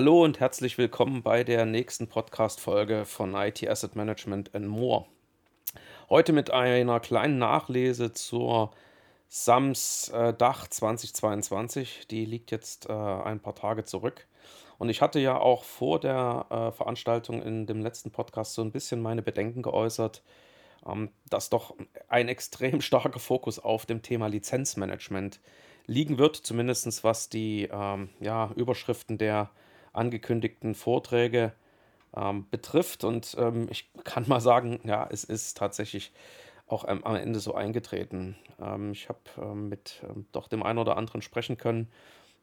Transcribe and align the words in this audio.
Hallo 0.00 0.24
und 0.24 0.40
herzlich 0.40 0.78
willkommen 0.78 1.22
bei 1.22 1.44
der 1.44 1.66
nächsten 1.66 2.08
Podcast-Folge 2.08 3.04
von 3.04 3.34
IT 3.34 3.68
Asset 3.68 3.96
Management 3.96 4.54
and 4.54 4.66
More. 4.66 5.04
Heute 6.08 6.32
mit 6.32 6.50
einer 6.50 7.00
kleinen 7.00 7.36
Nachlese 7.36 8.14
zur 8.14 8.70
SAMS 9.28 10.08
äh, 10.08 10.32
Dach 10.32 10.66
2022. 10.68 12.06
Die 12.10 12.24
liegt 12.24 12.50
jetzt 12.50 12.88
äh, 12.88 12.94
ein 12.94 13.40
paar 13.40 13.54
Tage 13.54 13.84
zurück. 13.84 14.26
Und 14.78 14.88
ich 14.88 15.02
hatte 15.02 15.20
ja 15.20 15.38
auch 15.38 15.64
vor 15.64 16.00
der 16.00 16.46
äh, 16.48 16.72
Veranstaltung 16.72 17.42
in 17.42 17.66
dem 17.66 17.82
letzten 17.82 18.10
Podcast 18.10 18.54
so 18.54 18.62
ein 18.62 18.72
bisschen 18.72 19.02
meine 19.02 19.20
Bedenken 19.20 19.60
geäußert, 19.60 20.22
ähm, 20.86 21.10
dass 21.28 21.50
doch 21.50 21.74
ein 22.08 22.28
extrem 22.28 22.80
starker 22.80 23.20
Fokus 23.20 23.58
auf 23.58 23.84
dem 23.84 24.00
Thema 24.00 24.28
Lizenzmanagement 24.28 25.40
liegen 25.84 26.16
wird, 26.16 26.36
zumindest 26.36 27.04
was 27.04 27.28
die 27.28 27.68
ähm, 27.70 28.08
ja, 28.18 28.50
Überschriften 28.56 29.18
der 29.18 29.50
angekündigten 29.92 30.74
Vorträge 30.74 31.52
ähm, 32.16 32.46
betrifft. 32.50 33.04
Und 33.04 33.36
ähm, 33.38 33.68
ich 33.70 33.90
kann 34.04 34.24
mal 34.26 34.40
sagen, 34.40 34.80
ja, 34.84 35.06
es 35.10 35.24
ist 35.24 35.56
tatsächlich 35.56 36.12
auch 36.66 36.84
am, 36.84 37.02
am 37.04 37.16
Ende 37.16 37.40
so 37.40 37.54
eingetreten. 37.54 38.36
Ähm, 38.60 38.92
ich 38.92 39.08
habe 39.08 39.18
ähm, 39.40 39.68
mit 39.68 40.02
ähm, 40.08 40.26
doch 40.32 40.48
dem 40.48 40.62
einen 40.62 40.78
oder 40.78 40.96
anderen 40.96 41.22
sprechen 41.22 41.56
können. 41.58 41.88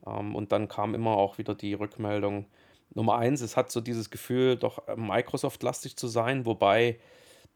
Ähm, 0.05 0.35
und 0.35 0.51
dann 0.51 0.67
kam 0.67 0.95
immer 0.95 1.17
auch 1.17 1.37
wieder 1.37 1.55
die 1.55 1.73
Rückmeldung. 1.73 2.45
Nummer 2.93 3.17
eins, 3.17 3.41
es 3.41 3.57
hat 3.57 3.71
so 3.71 3.81
dieses 3.81 4.09
Gefühl, 4.09 4.55
doch 4.55 4.81
Microsoft-lastig 4.95 5.97
zu 5.97 6.07
sein, 6.07 6.45
wobei, 6.45 6.99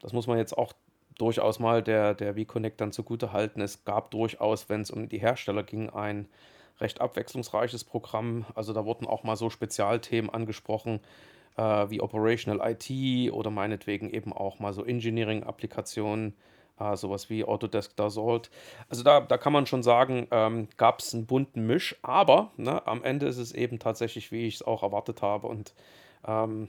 das 0.00 0.12
muss 0.12 0.26
man 0.26 0.36
jetzt 0.36 0.56
auch 0.56 0.74
durchaus 1.18 1.58
mal 1.58 1.82
der, 1.82 2.14
der 2.14 2.34
V-Connect 2.34 2.80
dann 2.80 2.92
zugute 2.92 3.32
halten. 3.32 3.60
Es 3.60 3.84
gab 3.84 4.10
durchaus, 4.10 4.68
wenn 4.68 4.82
es 4.82 4.90
um 4.90 5.08
die 5.08 5.18
Hersteller 5.18 5.62
ging, 5.62 5.88
ein 5.90 6.28
recht 6.82 7.00
abwechslungsreiches 7.00 7.84
Programm. 7.84 8.44
Also 8.54 8.72
da 8.72 8.84
wurden 8.84 9.06
auch 9.06 9.22
mal 9.22 9.36
so 9.36 9.48
Spezialthemen 9.48 10.28
angesprochen 10.28 11.00
äh, 11.56 11.62
wie 11.62 12.00
Operational 12.00 12.60
IT 12.70 13.32
oder 13.32 13.50
meinetwegen 13.50 14.10
eben 14.10 14.32
auch 14.32 14.58
mal 14.58 14.72
so 14.72 14.84
Engineering-Applikationen, 14.84 16.34
äh, 16.78 16.96
sowas 16.96 17.30
wie 17.30 17.44
Autodesk 17.44 17.96
Dassault. 17.96 18.50
Also 18.88 19.02
da, 19.02 19.20
da 19.20 19.38
kann 19.38 19.52
man 19.52 19.66
schon 19.66 19.82
sagen, 19.82 20.26
ähm, 20.30 20.68
gab 20.76 21.00
es 21.00 21.14
einen 21.14 21.26
bunten 21.26 21.66
Misch, 21.66 21.96
aber 22.02 22.50
ne, 22.56 22.86
am 22.86 23.02
Ende 23.04 23.26
ist 23.26 23.38
es 23.38 23.52
eben 23.52 23.78
tatsächlich, 23.78 24.32
wie 24.32 24.46
ich 24.46 24.56
es 24.56 24.62
auch 24.62 24.82
erwartet 24.82 25.22
habe 25.22 25.46
und 25.46 25.74
ähm, 26.26 26.68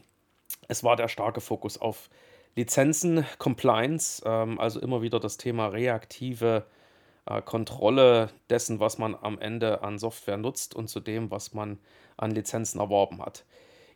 es 0.68 0.84
war 0.84 0.96
der 0.96 1.08
starke 1.08 1.42
Fokus 1.42 1.80
auf 1.80 2.10
Lizenzen, 2.56 3.26
Compliance, 3.40 4.22
ähm, 4.26 4.60
also 4.60 4.80
immer 4.80 5.02
wieder 5.02 5.20
das 5.20 5.38
Thema 5.38 5.68
reaktive 5.68 6.66
äh, 6.68 6.83
Kontrolle 7.26 8.30
dessen, 8.50 8.80
was 8.80 8.98
man 8.98 9.16
am 9.16 9.40
Ende 9.40 9.82
an 9.82 9.98
Software 9.98 10.38
nutzt 10.38 10.76
und 10.76 10.88
zu 10.88 11.00
dem, 11.00 11.32
was 11.32 11.54
man 11.54 11.80
an 12.18 12.32
Lizenzen 12.32 12.80
erworben 12.80 13.22
hat. 13.22 13.46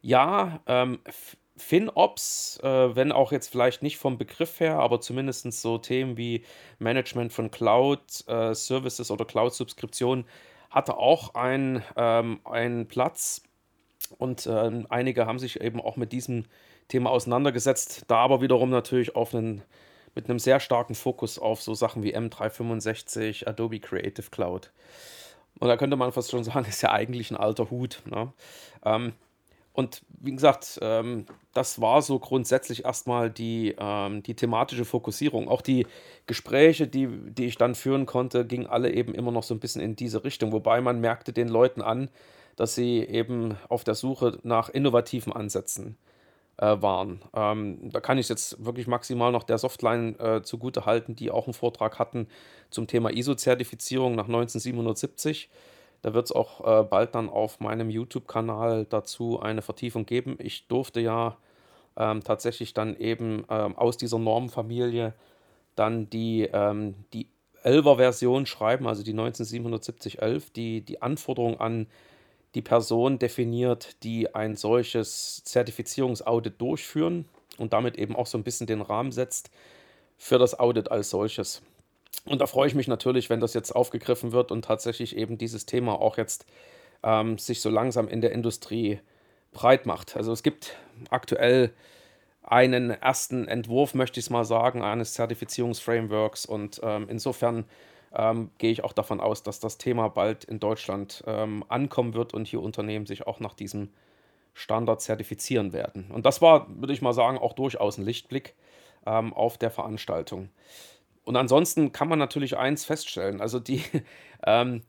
Ja, 0.02 0.62
ähm, 0.68 1.00
FinOps, 1.58 2.60
äh, 2.64 2.96
wenn 2.96 3.12
auch 3.12 3.32
jetzt 3.32 3.50
vielleicht 3.50 3.82
nicht 3.82 3.98
vom 3.98 4.18
Begriff 4.18 4.60
her, 4.60 4.80
aber 4.80 5.02
zumindest 5.02 5.52
so 5.54 5.78
Themen 5.78 6.16
wie 6.16 6.44
Management 6.80 7.34
von 7.34 7.52
Cloud-Services 7.52 9.10
äh, 9.10 9.14
oder 9.14 9.26
Cloud-Subskriptionen 9.26 10.26
hatte 10.70 10.98
auch 10.98 11.34
ein, 11.34 11.84
ähm, 11.96 12.40
einen 12.46 12.88
Platz. 12.88 13.42
Und 14.18 14.46
äh, 14.46 14.84
einige 14.90 15.26
haben 15.26 15.40
sich 15.40 15.60
eben 15.60 15.82
auch 15.82 15.98
mit 15.98 16.12
diesem 16.12 16.46
Thema 16.88 17.10
auseinandergesetzt, 17.10 18.06
da 18.08 18.18
aber 18.18 18.42
wiederum 18.42 18.70
natürlich 18.70 19.16
auf 19.16 19.34
einen 19.34 19.64
mit 20.18 20.30
einem 20.30 20.40
sehr 20.40 20.60
starken 20.60 20.96
Fokus 20.96 21.38
auf 21.38 21.62
so 21.62 21.76
Sachen 21.76 22.02
wie 22.02 22.18
M365, 22.18 23.48
Adobe 23.48 23.80
Creative 23.80 24.32
Cloud. 24.32 24.72
Und 25.60 25.68
da 25.68 25.78
könnte 25.78 25.96
man 25.96 26.12
fast 26.12 26.32
schon 26.32 26.44
sagen, 26.44 26.66
ist 26.70 26.82
ja 26.82 26.92
eigentlich 26.92 27.30
ein 27.30 27.38
alter 27.38 27.70
Hut. 27.70 28.02
Ne? 28.06 28.34
Ähm, 28.84 29.14
und 29.74 30.02
wie 30.10 30.32
gesagt, 30.32 30.80
ähm, 30.82 31.28
das 31.54 31.80
war 31.80 32.02
so 32.02 32.18
grundsätzlich 32.18 32.84
erstmal 32.84 33.30
die, 33.30 33.76
ähm, 33.78 34.24
die 34.24 34.34
thematische 34.34 34.86
Fokussierung. 34.86 35.48
Auch 35.48 35.62
die 35.62 35.86
Gespräche, 36.26 36.88
die, 36.88 37.08
die 37.08 37.46
ich 37.46 37.58
dann 37.58 37.76
führen 37.76 38.08
konnte, 38.08 38.44
gingen 38.44 38.66
alle 38.66 38.92
eben 38.92 39.14
immer 39.14 39.32
noch 39.32 39.44
so 39.44 39.54
ein 39.54 39.60
bisschen 39.60 39.84
in 39.84 39.96
diese 39.96 40.24
Richtung. 40.24 40.52
Wobei 40.52 40.82
man 40.82 41.00
merkte 41.00 41.32
den 41.32 41.48
Leuten 41.48 41.84
an, 41.84 42.10
dass 42.56 42.74
sie 42.74 43.02
eben 43.02 43.56
auf 43.70 43.84
der 43.84 43.94
Suche 43.94 44.40
nach 44.42 44.70
innovativen 44.70 45.32
Ansätzen 45.32 45.96
äh, 46.58 46.82
waren. 46.82 47.22
Ähm, 47.34 47.90
da 47.92 48.00
kann 48.00 48.18
ich 48.18 48.30
jetzt 48.30 48.64
wirklich 48.64 48.88
maximal 48.88 49.32
noch 49.32 49.44
der 49.44 49.58
Softline 49.58 50.18
äh, 50.20 50.42
zugute 50.42 50.86
halten, 50.86 51.16
die 51.16 51.32
auch 51.32 51.46
einen 51.46 51.54
Vortrag 51.54 52.00
hatten 52.00 52.28
zum 52.70 52.88
Thema 52.88 53.12
ISO-Zertifizierung 53.12 54.16
nach 54.16 54.26
1970. 54.26 55.50
Da 56.02 56.14
wird 56.14 56.26
es 56.26 56.32
auch 56.32 56.62
äh, 56.66 56.84
bald 56.84 57.16
dann 57.16 57.30
auf 57.30 57.60
meinem 57.60 57.90
YouTube-Kanal 57.90 58.86
dazu 58.86 59.40
eine 59.40 59.62
Vertiefung 59.62 60.06
geben. 60.06 60.38
Ich 60.40 60.68
durfte 60.68 61.00
ja 61.00 61.38
ähm, 61.96 62.24
tatsächlich 62.24 62.74
dann 62.74 62.96
eben 62.98 63.46
ähm, 63.50 63.76
aus 63.78 63.98
dieser 63.98 64.20
Normenfamilie 64.20 65.14
dann 65.76 66.10
die, 66.10 66.50
ähm, 66.52 66.96
die 67.14 67.28
11er 67.64 67.98
Version 67.98 68.46
schreiben, 68.46 68.88
also 68.88 69.04
die 69.04 69.14
19770 69.14 70.22
11, 70.22 70.50
die 70.52 70.82
die 70.82 71.02
Anforderungen 71.02 71.60
an 71.60 71.88
die 72.58 72.64
Person 72.64 73.20
definiert, 73.20 73.98
die 74.02 74.34
ein 74.34 74.56
solches 74.56 75.44
Zertifizierungsaudit 75.44 76.60
durchführen 76.60 77.26
und 77.60 77.72
damit 77.72 78.00
eben 78.00 78.16
auch 78.16 78.26
so 78.26 78.36
ein 78.36 78.44
bisschen 78.44 78.66
den 78.66 78.82
Rahmen 78.82 79.12
setzt 79.12 79.52
für 80.18 80.40
das 80.40 80.60
Audit 80.60 80.90
als 80.90 81.12
solches. 81.12 81.62
Und 82.26 82.42
da 82.42 82.48
freue 82.48 82.68
ich 82.68 82.74
mich 82.74 82.88
natürlich, 82.88 83.30
wenn 83.30 83.40
das 83.40 83.54
jetzt 83.54 83.76
aufgegriffen 83.76 84.32
wird 84.32 84.52
und 84.52 84.66
tatsächlich 84.66 85.16
eben 85.16 85.38
dieses 85.38 85.68
Thema 85.68 86.02
auch 86.02 86.18
jetzt 86.18 86.48
ähm, 87.04 87.38
sich 87.38 87.62
so 87.62 87.70
langsam 87.70 88.08
in 88.08 88.22
der 88.22 88.32
Industrie 88.32 89.02
breit 89.52 89.86
macht. 89.86 90.18
Also 90.18 90.32
es 90.32 90.42
gibt 90.42 90.76
aktuell 91.12 91.72
einen 92.42 92.90
ersten 92.90 93.48
Entwurf, 93.48 93.94
möchte 93.94 94.20
ich 94.20 94.26
es 94.26 94.30
mal 94.32 94.46
sagen, 94.46 94.82
eines 94.82 95.14
Zertifizierungsframeworks 95.14 96.48
und 96.48 96.82
ähm, 96.82 97.06
insofern 97.08 97.66
ähm, 98.18 98.50
gehe 98.58 98.72
ich 98.72 98.84
auch 98.84 98.94
davon 98.94 99.22
aus, 99.22 99.44
dass 99.44 99.60
das 99.60 99.78
Thema 99.78 100.10
bald 100.10 100.44
in 100.44 100.60
Deutschland 100.60 101.24
ähm, 101.28 101.64
ankommen 101.70 102.16
wird 102.16 102.34
und 102.34 102.48
hier 102.48 102.62
Unternehmen 102.62 103.06
sich 103.06 103.28
auch 103.28 103.40
nach 103.40 103.54
diesem 103.54 103.90
Standard 104.56 105.02
zertifizieren 105.02 105.72
werden. 105.72 106.10
Und 106.10 106.26
das 106.26 106.42
war, 106.42 106.68
würde 106.68 106.94
ich 106.94 107.04
mal 107.04 107.14
sagen, 107.14 107.38
auch 107.38 107.54
durchaus 107.54 108.00
ein 108.00 108.06
Lichtblick 108.06 108.56
ähm, 109.06 109.34
auf 109.34 109.60
der 109.60 109.70
Veranstaltung. 109.70 110.50
Und 111.24 111.36
ansonsten 111.36 111.92
kann 111.92 112.08
man 112.08 112.18
natürlich 112.18 112.58
eins 112.58 112.86
feststellen, 112.86 113.40
also 113.40 113.60
die, 113.60 113.84
ähm, 114.46 114.82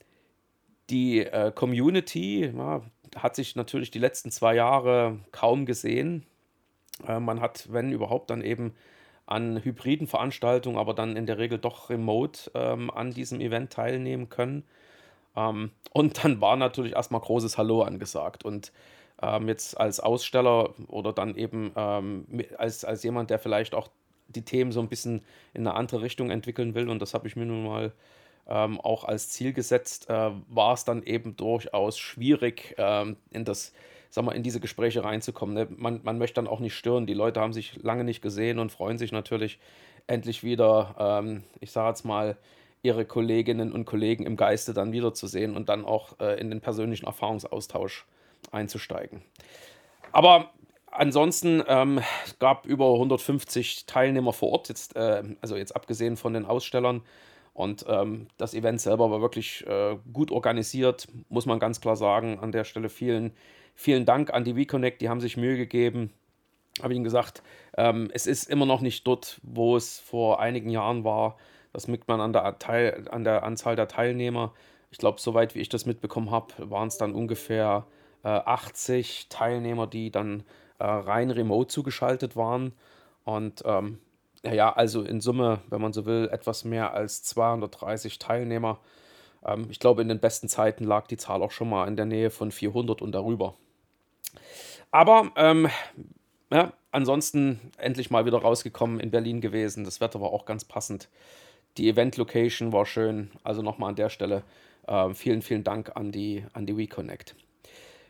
die 0.89 1.21
äh, 1.21 1.53
Community 1.55 2.47
ja, 2.57 2.81
hat 3.15 3.37
sich 3.37 3.57
natürlich 3.57 3.91
die 3.91 3.99
letzten 3.99 4.31
zwei 4.31 4.55
Jahre 4.55 5.19
kaum 5.33 5.67
gesehen. 5.67 6.25
Äh, 7.07 7.21
man 7.21 7.43
hat, 7.43 7.71
wenn 7.71 7.93
überhaupt, 7.93 8.31
dann 8.31 8.41
eben 8.41 8.75
an 9.29 9.63
hybriden 9.63 10.07
Veranstaltungen, 10.07 10.79
aber 10.79 10.95
dann 10.95 11.17
in 11.17 11.27
der 11.27 11.39
Regel 11.39 11.59
doch 11.59 11.91
remote 11.91 12.51
ähm, 12.55 12.91
an 12.91 13.13
diesem 13.13 13.41
Event 13.41 13.73
teilnehmen 13.73 14.31
können. 14.31 14.65
Ähm, 15.37 15.71
und 15.93 16.25
dann 16.25 16.41
war 16.41 16.57
natürlich 16.57 16.95
erstmal 16.95 17.21
großes 17.21 17.59
Hallo 17.59 17.83
angesagt. 17.83 18.45
Und 18.45 18.73
ähm, 19.21 19.49
jetzt 19.49 19.79
als 19.79 20.01
Aussteller 20.01 20.75
oder 20.89 21.13
dann 21.13 21.35
eben 21.35 21.73
ähm, 21.77 22.27
als, 22.57 22.85
als 22.85 23.03
jemand, 23.03 23.29
der 23.29 23.39
vielleicht 23.39 23.75
auch 23.75 23.89
die 24.29 24.43
Themen 24.43 24.73
so 24.73 24.81
ein 24.81 24.89
bisschen 24.89 25.23
in 25.53 25.67
eine 25.67 25.77
andere 25.77 26.03
Richtung 26.03 26.31
entwickeln 26.31 26.75
will, 26.75 26.89
und 26.89 27.03
das 27.03 27.13
habe 27.13 27.29
ich 27.29 27.37
mir 27.37 27.47
nun 27.47 27.65
mal 27.65 27.93
ähm, 28.47 28.81
auch 28.81 29.05
als 29.05 29.29
Ziel 29.29 29.53
gesetzt, 29.53 30.09
äh, 30.09 30.31
war 30.49 30.73
es 30.73 30.85
dann 30.85 31.03
eben 31.03 31.37
durchaus 31.37 31.99
schwierig, 31.99 32.75
ähm, 32.79 33.17
in 33.31 33.45
das 33.45 33.75
sag 34.11 34.25
mal, 34.25 34.33
in 34.33 34.43
diese 34.43 34.61
Gespräche 34.61 35.05
reinzukommen. 35.05 35.55
Ne? 35.55 35.69
Man, 35.71 36.01
man 36.03 36.19
möchte 36.19 36.35
dann 36.35 36.47
auch 36.47 36.61
nicht 36.61 36.75
stören. 36.75 37.07
Die 37.07 37.15
Leute 37.15 37.41
haben 37.41 37.53
sich 37.53 37.83
lange 37.83 38.05
nicht 38.05 38.23
gesehen 38.23 38.59
und 38.59 38.73
freuen 38.73 38.99
sich 38.99 39.13
natürlich 39.13 39.59
endlich 40.07 40.43
wieder, 40.43 40.95
ähm, 40.99 41.45
ich 41.61 41.71
sage 41.71 41.91
jetzt 41.91 42.05
mal, 42.05 42.37
ihre 42.83 43.05
Kolleginnen 43.05 43.73
und 43.73 43.85
Kollegen 43.85 44.25
im 44.25 44.37
Geiste 44.37 44.73
dann 44.73 44.93
wiederzusehen 44.93 45.57
und 45.57 45.69
dann 45.69 45.85
auch 45.85 46.19
äh, 46.21 46.41
in 46.41 46.49
den 46.51 46.61
persönlichen 46.61 47.07
Erfahrungsaustausch 47.07 48.07
einzusteigen. 48.53 49.23
Aber 50.13 50.51
ansonsten 50.91 51.63
ähm, 51.67 52.01
gab 52.39 52.67
über 52.67 52.93
150 52.93 53.87
Teilnehmer 53.87 54.33
vor 54.33 54.51
Ort, 54.51 54.69
jetzt, 54.69 54.97
äh, 54.97 55.23
also 55.41 55.57
jetzt 55.57 55.75
abgesehen 55.75 56.17
von 56.17 56.33
den 56.33 56.47
Ausstellern. 56.47 57.03
Und 57.53 57.85
ähm, 57.89 58.29
das 58.37 58.55
Event 58.55 58.81
selber 58.81 59.11
war 59.11 59.21
wirklich 59.21 59.67
äh, 59.67 59.97
gut 60.13 60.31
organisiert, 60.31 61.09
muss 61.29 61.45
man 61.45 61.59
ganz 61.59 61.81
klar 61.81 61.97
sagen. 61.97 62.39
An 62.39 62.53
der 62.53 62.63
Stelle 62.63 62.89
vielen 62.89 63.33
Vielen 63.81 64.05
Dank 64.05 64.35
an 64.35 64.43
die 64.43 64.57
WeConnect, 64.57 65.01
die 65.01 65.09
haben 65.09 65.21
sich 65.21 65.37
Mühe 65.37 65.57
gegeben. 65.57 66.13
Habe 66.83 66.95
Ihnen 66.95 67.05
gesagt, 67.05 67.45
ähm, 67.77 68.11
es 68.13 68.27
ist 68.27 68.51
immer 68.51 68.67
noch 68.67 68.81
nicht 68.81 69.07
dort, 69.07 69.41
wo 69.45 69.77
es 69.77 70.01
vor 70.01 70.41
einigen 70.41 70.69
Jahren 70.69 71.05
war. 71.05 71.37
Das 71.73 71.87
merkt 71.87 72.09
man 72.09 72.21
an 72.21 72.33
der, 72.33 72.59
Teil, 72.59 73.07
an 73.13 73.23
der 73.23 73.45
Anzahl 73.45 73.77
der 73.77 73.87
Teilnehmer. 73.87 74.53
Ich 74.91 74.99
glaube, 74.99 75.21
soweit 75.21 75.55
wie 75.55 75.61
ich 75.61 75.69
das 75.69 75.87
mitbekommen 75.87 76.33
habe, 76.33 76.55
waren 76.59 76.89
es 76.89 76.99
dann 76.99 77.15
ungefähr 77.15 77.87
äh, 78.25 78.29
80 78.31 79.29
Teilnehmer, 79.29 79.87
die 79.87 80.11
dann 80.11 80.43
äh, 80.81 80.85
rein 80.85 81.31
remote 81.31 81.69
zugeschaltet 81.69 82.35
waren. 82.35 82.73
Und 83.23 83.63
ähm, 83.65 84.01
ja, 84.43 84.73
also 84.73 85.03
in 85.03 85.21
Summe, 85.21 85.61
wenn 85.71 85.81
man 85.81 85.93
so 85.93 86.05
will, 86.05 86.29
etwas 86.33 86.65
mehr 86.65 86.95
als 86.95 87.23
230 87.23 88.19
Teilnehmer. 88.19 88.81
Ähm, 89.47 89.69
ich 89.71 89.79
glaube, 89.79 90.03
in 90.03 90.09
den 90.09 90.19
besten 90.19 90.49
Zeiten 90.49 90.83
lag 90.83 91.07
die 91.07 91.17
Zahl 91.17 91.45
auch 91.45 91.53
schon 91.53 91.71
mal 91.71 91.87
in 91.87 91.95
der 91.95 92.07
Nähe 92.07 92.31
von 92.31 92.51
400 92.51 93.03
und 93.03 93.13
darüber. 93.13 93.55
Aber 94.91 95.33
ähm, 95.37 95.69
ja, 96.51 96.73
ansonsten 96.91 97.61
endlich 97.77 98.11
mal 98.11 98.25
wieder 98.27 98.39
rausgekommen 98.39 99.01
in 99.01 99.11
Berlin 99.11 99.41
gewesen. 99.41 99.85
Das 99.85 100.01
Wetter 100.01 100.21
war 100.21 100.31
auch 100.31 100.47
ganz 100.47 100.65
passend. 100.65 101.09
Die 101.77 101.89
Event-Location 101.89 102.73
war 102.73 102.87
schön. 102.87 103.31
Also 103.45 103.63
nochmal 103.63 103.91
an 103.91 103.97
der 103.97 104.09
Stelle 104.09 104.43
äh, 104.87 105.13
vielen, 105.15 105.43
vielen 105.43 105.65
Dank 105.65 105.97
an 105.97 106.11
die, 106.11 106.45
an 106.53 106.67
die 106.67 106.77
WeConnect. 106.77 107.35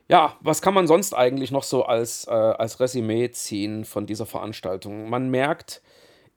Ja, 0.08 0.36
was 0.40 0.62
kann 0.62 0.72
man 0.72 0.86
sonst 0.86 1.12
eigentlich 1.12 1.50
noch 1.50 1.64
so 1.64 1.84
als, 1.84 2.26
äh, 2.26 2.30
als 2.30 2.80
Resümee 2.80 3.30
ziehen 3.30 3.84
von 3.84 4.06
dieser 4.06 4.24
Veranstaltung? 4.24 5.10
Man 5.10 5.28
merkt 5.28 5.82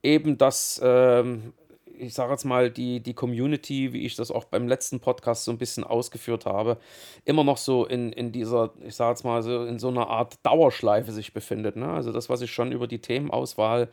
eben, 0.04 0.38
dass, 0.38 0.82
ähm, 0.84 1.54
ich 2.02 2.16
sage 2.16 2.32
jetzt 2.32 2.46
mal, 2.46 2.72
die, 2.72 3.00
die 3.00 3.14
Community, 3.14 3.94
wie 3.94 4.06
ich 4.06 4.16
das 4.16 4.32
auch 4.32 4.46
beim 4.46 4.68
letzten 4.68 5.00
Podcast 5.00 5.44
so 5.46 5.52
ein 5.52 5.58
bisschen 5.58 5.84
ausgeführt 5.84 6.46
habe, 6.46 6.78
immer 7.26 7.44
noch 7.44 7.58
so 7.58 7.86
in, 7.86 8.12
in 8.12 8.32
dieser, 8.32 8.74
ich 8.84 8.96
sage 8.96 9.12
jetzt 9.12 9.24
mal, 9.24 9.44
so 9.44 9.66
in 9.66 9.78
so 9.78 9.90
einer 9.90 10.08
Art 10.08 10.44
Dauerschleife 10.44 11.12
sich 11.12 11.34
befindet. 11.34 11.76
Ne? 11.76 11.88
Also 11.88 12.12
das, 12.12 12.28
was 12.28 12.42
ich 12.42 12.52
schon 12.52 12.72
über 12.72 12.88
die 12.88 13.00
Themenauswahl 13.00 13.90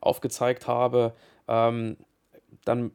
aufgezeigt 0.00 0.66
habe, 0.66 1.14
ähm, 1.46 1.96
dann 2.64 2.90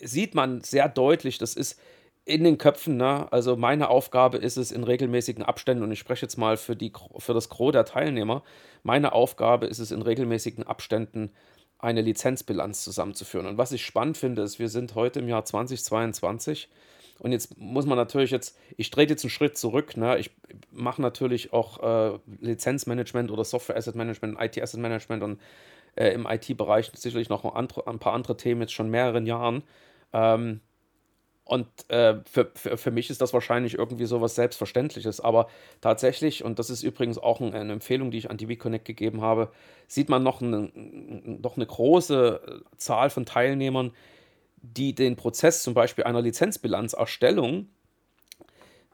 sieht 0.00 0.34
man 0.34 0.60
sehr 0.60 0.88
deutlich, 0.88 1.38
das 1.38 1.54
ist 1.54 1.80
in 2.26 2.44
den 2.44 2.58
Köpfen, 2.58 2.96
ne? 2.96 3.28
Also 3.30 3.56
meine 3.56 3.88
Aufgabe 3.88 4.36
ist 4.36 4.56
es 4.56 4.72
in 4.72 4.82
regelmäßigen 4.82 5.44
Abständen, 5.44 5.84
und 5.84 5.92
ich 5.92 6.00
spreche 6.00 6.22
jetzt 6.26 6.36
mal 6.36 6.56
für, 6.56 6.74
die, 6.74 6.92
für 7.18 7.34
das 7.34 7.48
Gros 7.48 7.72
der 7.72 7.84
Teilnehmer, 7.84 8.42
meine 8.82 9.12
Aufgabe 9.12 9.66
ist 9.66 9.78
es 9.78 9.92
in 9.92 10.02
regelmäßigen 10.02 10.66
Abständen 10.66 11.30
eine 11.78 12.00
Lizenzbilanz 12.00 12.82
zusammenzuführen. 12.82 13.46
Und 13.46 13.58
was 13.58 13.72
ich 13.72 13.84
spannend 13.84 14.16
finde, 14.16 14.42
ist, 14.42 14.58
wir 14.58 14.68
sind 14.68 14.94
heute 14.94 15.20
im 15.20 15.28
Jahr 15.28 15.44
2022 15.44 16.68
und 17.18 17.32
jetzt 17.32 17.56
muss 17.58 17.86
man 17.86 17.96
natürlich 17.96 18.30
jetzt, 18.30 18.58
ich 18.76 18.90
drehe 18.90 19.06
jetzt 19.06 19.24
einen 19.24 19.30
Schritt 19.30 19.56
zurück, 19.56 19.96
ne? 19.96 20.18
ich 20.18 20.30
mache 20.70 21.00
natürlich 21.00 21.52
auch 21.52 22.14
äh, 22.14 22.18
Lizenzmanagement 22.40 23.30
oder 23.30 23.44
Software 23.44 23.76
Asset 23.76 23.94
Management, 23.94 24.36
IT 24.40 24.60
Asset 24.60 24.80
Management 24.80 25.22
und 25.22 25.40
äh, 25.96 26.10
im 26.10 26.26
IT-Bereich 26.26 26.90
sicherlich 26.94 27.28
noch 27.28 27.44
ein, 27.44 27.52
andere, 27.52 27.86
ein, 27.86 27.98
paar 27.98 28.12
andere 28.12 28.36
Themen 28.36 28.60
jetzt 28.60 28.74
schon 28.74 28.90
mehreren 28.90 29.26
Jahren. 29.26 29.62
Ähm, 30.12 30.60
und 31.46 31.68
äh, 31.90 32.16
für, 32.28 32.50
für, 32.54 32.76
für 32.76 32.90
mich 32.90 33.08
ist 33.08 33.20
das 33.20 33.32
wahrscheinlich 33.32 33.74
irgendwie 33.74 34.06
so 34.06 34.20
was 34.20 34.34
Selbstverständliches. 34.34 35.20
Aber 35.20 35.46
tatsächlich, 35.80 36.44
und 36.44 36.58
das 36.58 36.70
ist 36.70 36.82
übrigens 36.82 37.18
auch 37.18 37.40
ein, 37.40 37.54
eine 37.54 37.72
Empfehlung, 37.72 38.10
die 38.10 38.18
ich 38.18 38.30
an 38.30 38.36
die 38.36 38.48
WeConnect 38.48 38.84
gegeben 38.84 39.20
habe, 39.20 39.52
sieht 39.86 40.08
man 40.08 40.24
noch 40.24 40.42
eine, 40.42 40.72
noch 40.74 41.56
eine 41.56 41.66
große 41.66 42.62
Zahl 42.76 43.10
von 43.10 43.26
Teilnehmern, 43.26 43.92
die 44.60 44.92
den 44.92 45.14
Prozess 45.14 45.62
zum 45.62 45.72
Beispiel 45.72 46.02
einer 46.02 46.20
Lizenzbilanzerstellung 46.20 47.68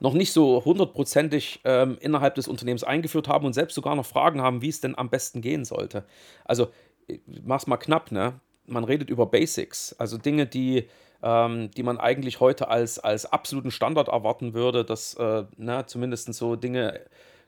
noch 0.00 0.12
nicht 0.12 0.32
so 0.32 0.62
hundertprozentig 0.62 1.60
ähm, 1.64 1.96
innerhalb 2.00 2.34
des 2.34 2.48
Unternehmens 2.48 2.84
eingeführt 2.84 3.28
haben 3.28 3.46
und 3.46 3.54
selbst 3.54 3.74
sogar 3.74 3.96
noch 3.96 4.04
Fragen 4.04 4.42
haben, 4.42 4.60
wie 4.60 4.68
es 4.68 4.80
denn 4.80 4.98
am 4.98 5.08
besten 5.08 5.40
gehen 5.40 5.64
sollte. 5.64 6.04
Also, 6.44 6.68
ich 7.06 7.20
mach's 7.44 7.66
mal 7.66 7.78
knapp, 7.78 8.12
ne? 8.12 8.40
Man 8.66 8.84
redet 8.84 9.08
über 9.08 9.26
Basics, 9.26 9.94
also 9.98 10.18
Dinge, 10.18 10.46
die 10.46 10.88
ähm, 11.22 11.70
die 11.70 11.82
man 11.82 11.98
eigentlich 11.98 12.40
heute 12.40 12.68
als, 12.68 12.98
als 12.98 13.26
absoluten 13.26 13.70
Standard 13.70 14.08
erwarten 14.08 14.54
würde, 14.54 14.84
dass 14.84 15.14
äh, 15.14 15.44
ne, 15.56 15.84
zumindest 15.86 16.32
so 16.34 16.56
Dinge 16.56 17.00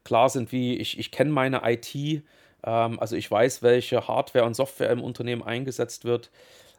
klar 0.05 0.29
sind 0.29 0.53
wie 0.53 0.76
ich, 0.76 0.99
ich 0.99 1.11
kenne 1.11 1.31
meine 1.31 1.62
IT, 1.65 1.94
ähm, 1.94 3.00
also 3.00 3.17
ich 3.17 3.31
weiß, 3.31 3.62
welche 3.62 4.06
Hardware 4.06 4.44
und 4.44 4.55
Software 4.55 4.91
im 4.91 5.03
Unternehmen 5.03 5.43
eingesetzt 5.43 6.05
wird. 6.05 6.31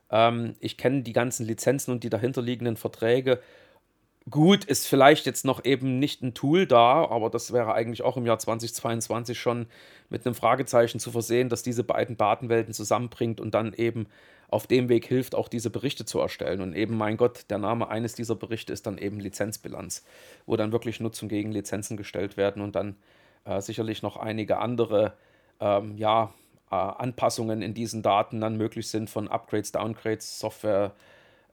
Ähm, 0.09 0.55
ich 0.59 0.77
kenne 0.77 1.03
die 1.03 1.13
ganzen 1.13 1.45
Lizenzen 1.45 1.91
und 1.91 2.03
die 2.03 2.09
dahinterliegenden 2.09 2.77
Verträge. 2.77 3.41
Gut, 4.29 4.65
ist 4.65 4.87
vielleicht 4.87 5.27
jetzt 5.27 5.45
noch 5.45 5.65
eben 5.65 5.99
nicht 5.99 6.23
ein 6.23 6.33
Tool 6.33 6.65
da, 6.65 7.05
aber 7.05 7.29
das 7.29 7.53
wäre 7.53 7.75
eigentlich 7.75 8.01
auch 8.01 8.17
im 8.17 8.25
Jahr 8.25 8.39
2022 8.39 9.39
schon 9.39 9.67
mit 10.09 10.25
einem 10.25 10.33
Fragezeichen 10.33 10.99
zu 10.99 11.11
versehen, 11.11 11.49
dass 11.49 11.61
diese 11.61 11.83
beiden 11.83 12.17
Datenwelten 12.17 12.73
zusammenbringt 12.73 13.39
und 13.39 13.53
dann 13.53 13.73
eben 13.73 14.07
auf 14.55 14.67
dem 14.67 14.87
Weg 14.87 15.05
hilft, 15.05 15.35
auch 15.35 15.49
diese 15.49 15.69
Berichte 15.69 16.05
zu 16.05 16.17
erstellen. 16.21 16.61
Und 16.61 16.73
eben, 16.77 16.95
mein 16.95 17.17
Gott, 17.17 17.43
der 17.49 17.57
Name 17.57 17.89
eines 17.89 18.13
dieser 18.15 18.35
Berichte 18.35 18.71
ist 18.71 18.87
dann 18.87 18.97
eben 18.97 19.19
Lizenzbilanz, 19.19 20.05
wo 20.45 20.55
dann 20.55 20.71
wirklich 20.71 21.01
Nutzung 21.01 21.27
gegen 21.27 21.51
Lizenzen 21.51 21.97
gestellt 21.97 22.37
werden 22.37 22.61
und 22.61 22.73
dann 22.73 22.95
äh, 23.43 23.59
sicherlich 23.59 24.01
noch 24.01 24.15
einige 24.15 24.59
andere 24.59 25.11
ähm, 25.59 25.97
ja, 25.97 26.33
äh, 26.71 26.75
Anpassungen 26.75 27.61
in 27.61 27.73
diesen 27.73 28.01
Daten 28.01 28.39
dann 28.39 28.55
möglich 28.55 28.87
sind 28.87 29.09
von 29.09 29.27
Upgrades, 29.27 29.73
Downgrades, 29.73 30.39
Software. 30.39 30.93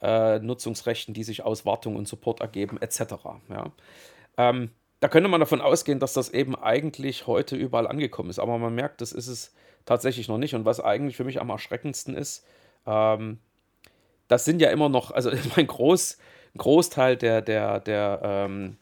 Äh, 0.00 0.38
Nutzungsrechten, 0.40 1.14
die 1.14 1.22
sich 1.22 1.44
aus 1.44 1.64
Wartung 1.64 1.94
und 1.94 2.08
Support 2.08 2.40
ergeben, 2.40 2.76
etc. 2.80 3.14
Ja. 3.48 3.70
Ähm, 4.36 4.70
da 4.98 5.06
könnte 5.06 5.28
man 5.28 5.38
davon 5.38 5.60
ausgehen, 5.60 6.00
dass 6.00 6.12
das 6.12 6.30
eben 6.30 6.56
eigentlich 6.56 7.28
heute 7.28 7.54
überall 7.54 7.86
angekommen 7.86 8.28
ist. 8.30 8.40
Aber 8.40 8.58
man 8.58 8.74
merkt, 8.74 9.00
das 9.00 9.12
ist 9.12 9.28
es 9.28 9.54
tatsächlich 9.84 10.26
noch 10.26 10.38
nicht. 10.38 10.56
Und 10.56 10.64
was 10.64 10.80
eigentlich 10.80 11.16
für 11.16 11.22
mich 11.22 11.40
am 11.40 11.50
erschreckendsten 11.50 12.16
ist, 12.16 12.44
ähm, 12.86 13.38
das 14.28 14.44
sind 14.44 14.60
ja 14.60 14.70
immer 14.70 14.88
noch, 14.88 15.10
also 15.10 15.30
mein 15.56 15.66
Groß, 15.66 16.18
Großteil 16.56 17.16
der, 17.16 17.42
der, 17.42 17.80
der, 17.80 18.20
ähm, 18.22 18.76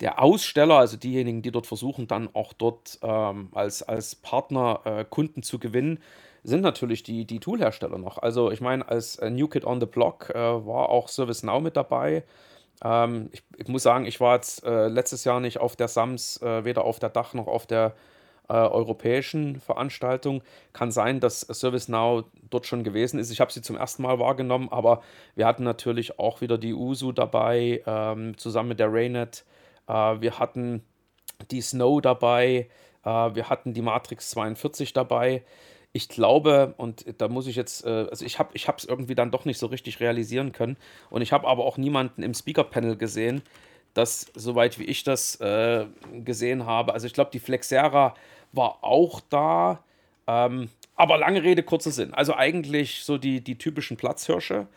der 0.00 0.20
Aussteller, 0.22 0.78
also 0.78 0.96
diejenigen, 0.96 1.42
die 1.42 1.52
dort 1.52 1.66
versuchen, 1.66 2.08
dann 2.08 2.28
auch 2.34 2.52
dort 2.52 2.98
ähm, 3.02 3.50
als, 3.52 3.82
als 3.82 4.16
Partner 4.16 4.80
äh, 4.84 5.04
Kunden 5.08 5.42
zu 5.42 5.58
gewinnen, 5.58 6.00
sind 6.44 6.60
natürlich 6.60 7.04
die, 7.04 7.24
die 7.24 7.38
Toolhersteller 7.38 7.98
noch. 7.98 8.18
Also 8.18 8.50
ich 8.50 8.60
meine, 8.60 8.88
als 8.88 9.16
äh, 9.16 9.30
New 9.30 9.46
Kid 9.46 9.64
on 9.64 9.80
the 9.80 9.86
Block 9.86 10.30
äh, 10.30 10.38
war 10.38 10.88
auch 10.88 11.08
ServiceNow 11.08 11.62
mit 11.62 11.76
dabei. 11.76 12.24
Ähm, 12.84 13.28
ich, 13.32 13.44
ich, 13.56 13.68
muss 13.68 13.84
sagen, 13.84 14.06
ich 14.06 14.18
war 14.18 14.34
jetzt 14.34 14.64
äh, 14.64 14.88
letztes 14.88 15.22
Jahr 15.24 15.38
nicht 15.38 15.58
auf 15.58 15.76
der 15.76 15.86
SAMS, 15.86 16.42
äh, 16.42 16.64
weder 16.64 16.84
auf 16.84 16.98
der 16.98 17.10
Dach 17.10 17.34
noch 17.34 17.46
auf 17.46 17.66
der 17.66 17.94
äh, 18.48 18.54
europäischen 18.54 19.60
Veranstaltung. 19.60 20.42
Kann 20.72 20.90
sein, 20.90 21.20
dass 21.20 21.40
ServiceNow 21.40 22.24
dort 22.50 22.66
schon 22.66 22.84
gewesen 22.84 23.18
ist. 23.18 23.30
Ich 23.30 23.40
habe 23.40 23.52
sie 23.52 23.62
zum 23.62 23.76
ersten 23.76 24.02
Mal 24.02 24.18
wahrgenommen, 24.18 24.68
aber 24.70 25.02
wir 25.34 25.46
hatten 25.46 25.64
natürlich 25.64 26.18
auch 26.18 26.40
wieder 26.40 26.58
die 26.58 26.74
USU 26.74 27.12
dabei, 27.12 27.82
ähm, 27.86 28.36
zusammen 28.36 28.70
mit 28.70 28.80
der 28.80 28.92
Raynet. 28.92 29.44
Äh, 29.88 29.92
wir 29.92 30.38
hatten 30.38 30.82
die 31.50 31.60
Snow 31.60 32.00
dabei, 32.00 32.68
äh, 33.04 33.08
wir 33.08 33.48
hatten 33.48 33.74
die 33.74 33.82
Matrix 33.82 34.30
42 34.30 34.92
dabei. 34.92 35.44
Ich 35.94 36.08
glaube, 36.08 36.74
und 36.78 37.04
da 37.20 37.28
muss 37.28 37.46
ich 37.46 37.56
jetzt, 37.56 37.84
äh, 37.84 38.06
also 38.10 38.24
ich 38.24 38.38
habe 38.38 38.54
es 38.54 38.84
irgendwie 38.84 39.14
dann 39.14 39.30
doch 39.30 39.44
nicht 39.44 39.58
so 39.58 39.66
richtig 39.66 40.00
realisieren 40.00 40.52
können. 40.52 40.76
Und 41.10 41.22
ich 41.22 41.32
habe 41.32 41.46
aber 41.46 41.64
auch 41.64 41.76
niemanden 41.76 42.22
im 42.22 42.32
Speaker-Panel 42.32 42.96
gesehen, 42.96 43.42
das, 43.94 44.26
soweit 44.34 44.78
wie 44.78 44.84
ich 44.84 45.04
das 45.04 45.36
äh, 45.40 45.86
gesehen 46.24 46.66
habe, 46.66 46.94
also 46.94 47.06
ich 47.06 47.12
glaube, 47.12 47.30
die 47.32 47.40
Flexera 47.40 48.14
war 48.52 48.82
auch 48.82 49.20
da. 49.28 49.82
Ähm, 50.26 50.68
aber 50.94 51.18
lange 51.18 51.42
Rede, 51.42 51.62
kurzer 51.62 51.90
Sinn. 51.90 52.14
Also 52.14 52.34
eigentlich 52.34 53.04
so 53.04 53.18
die, 53.18 53.42
die 53.42 53.58
typischen 53.58 53.96
Platzhirsche. 53.96 54.68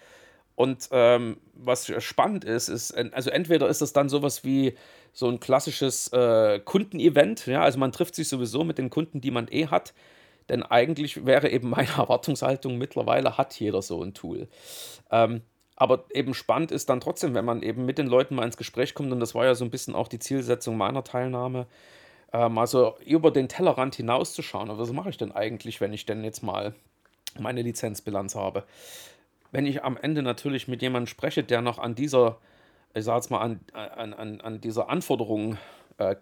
Und 0.56 0.88
ähm, 0.92 1.38
was 1.54 1.92
spannend 2.04 2.46
ist, 2.46 2.70
ist, 2.70 2.96
also 3.14 3.30
entweder 3.30 3.68
ist 3.68 3.82
das 3.82 3.92
dann 3.92 4.08
sowas 4.08 4.46
wie 4.46 4.76
so 5.12 5.30
ein 5.30 5.40
klassisches 5.40 6.08
äh, 6.14 6.60
Kundenevent, 6.60 7.46
ja, 7.46 7.62
also 7.62 7.78
man 7.78 7.92
trifft 7.92 8.16
sich 8.16 8.30
sowieso 8.30 8.64
mit 8.64 8.78
den 8.78 8.90
Kunden, 8.90 9.20
die 9.20 9.32
man 9.32 9.48
eh 9.50 9.68
hat, 9.68 9.94
denn 10.48 10.64
eigentlich 10.64 11.26
wäre 11.26 11.50
eben 11.50 11.70
meine 11.70 11.90
Erwartungshaltung, 11.98 12.78
mittlerweile 12.78 13.38
hat 13.38 13.60
jeder 13.60 13.82
so 13.82 14.02
ein 14.02 14.14
Tool. 14.14 14.48
Ähm, 15.12 15.42
aber 15.76 16.06
eben 16.14 16.34
spannend 16.34 16.72
ist 16.72 16.90
dann 16.90 17.02
trotzdem, 17.02 17.34
wenn 17.34 17.46
man 17.46 17.62
eben 17.62 17.86
mit 17.86 17.98
den 17.98 18.08
Leuten 18.08 18.36
mal 18.36 18.46
ins 18.46 18.58
Gespräch 18.58 18.94
kommt, 18.94 19.12
und 19.12 19.20
das 19.20 19.36
war 19.36 19.46
ja 19.46 19.56
so 19.56 19.66
ein 19.66 19.72
bisschen 19.72 19.96
auch 19.96 20.08
die 20.08 20.20
Zielsetzung 20.20 20.78
meiner 20.78 21.04
Teilnahme, 21.04 21.68
äh, 22.32 22.50
mal 22.50 22.68
so 22.68 22.96
über 23.06 23.32
den 23.32 23.50
Tellerrand 23.50 23.96
hinauszuschauen. 23.96 24.70
Aber 24.70 24.80
was 24.80 24.92
mache 24.92 25.10
ich 25.10 25.18
denn 25.18 25.34
eigentlich, 25.34 25.82
wenn 25.82 25.94
ich 25.94 26.06
denn 26.06 26.24
jetzt 26.24 26.44
mal 26.44 26.74
meine 27.38 27.62
Lizenzbilanz 27.62 28.36
habe? 28.36 28.64
Wenn 29.52 29.66
ich 29.66 29.84
am 29.84 29.98
Ende 29.98 30.22
natürlich 30.22 30.68
mit 30.68 30.82
jemandem 30.82 31.08
spreche, 31.08 31.44
der 31.44 31.62
noch 31.62 31.80
an 31.80 31.96
dieser, 31.96 32.38
ich 32.94 33.06
jetzt 33.06 33.32
mal, 33.32 33.40
an, 33.40 33.60
an, 33.74 34.14
an, 34.14 34.42
an 34.42 34.62
dieser 34.62 34.90
Anforderung 34.90 35.58
äh, 35.98 36.16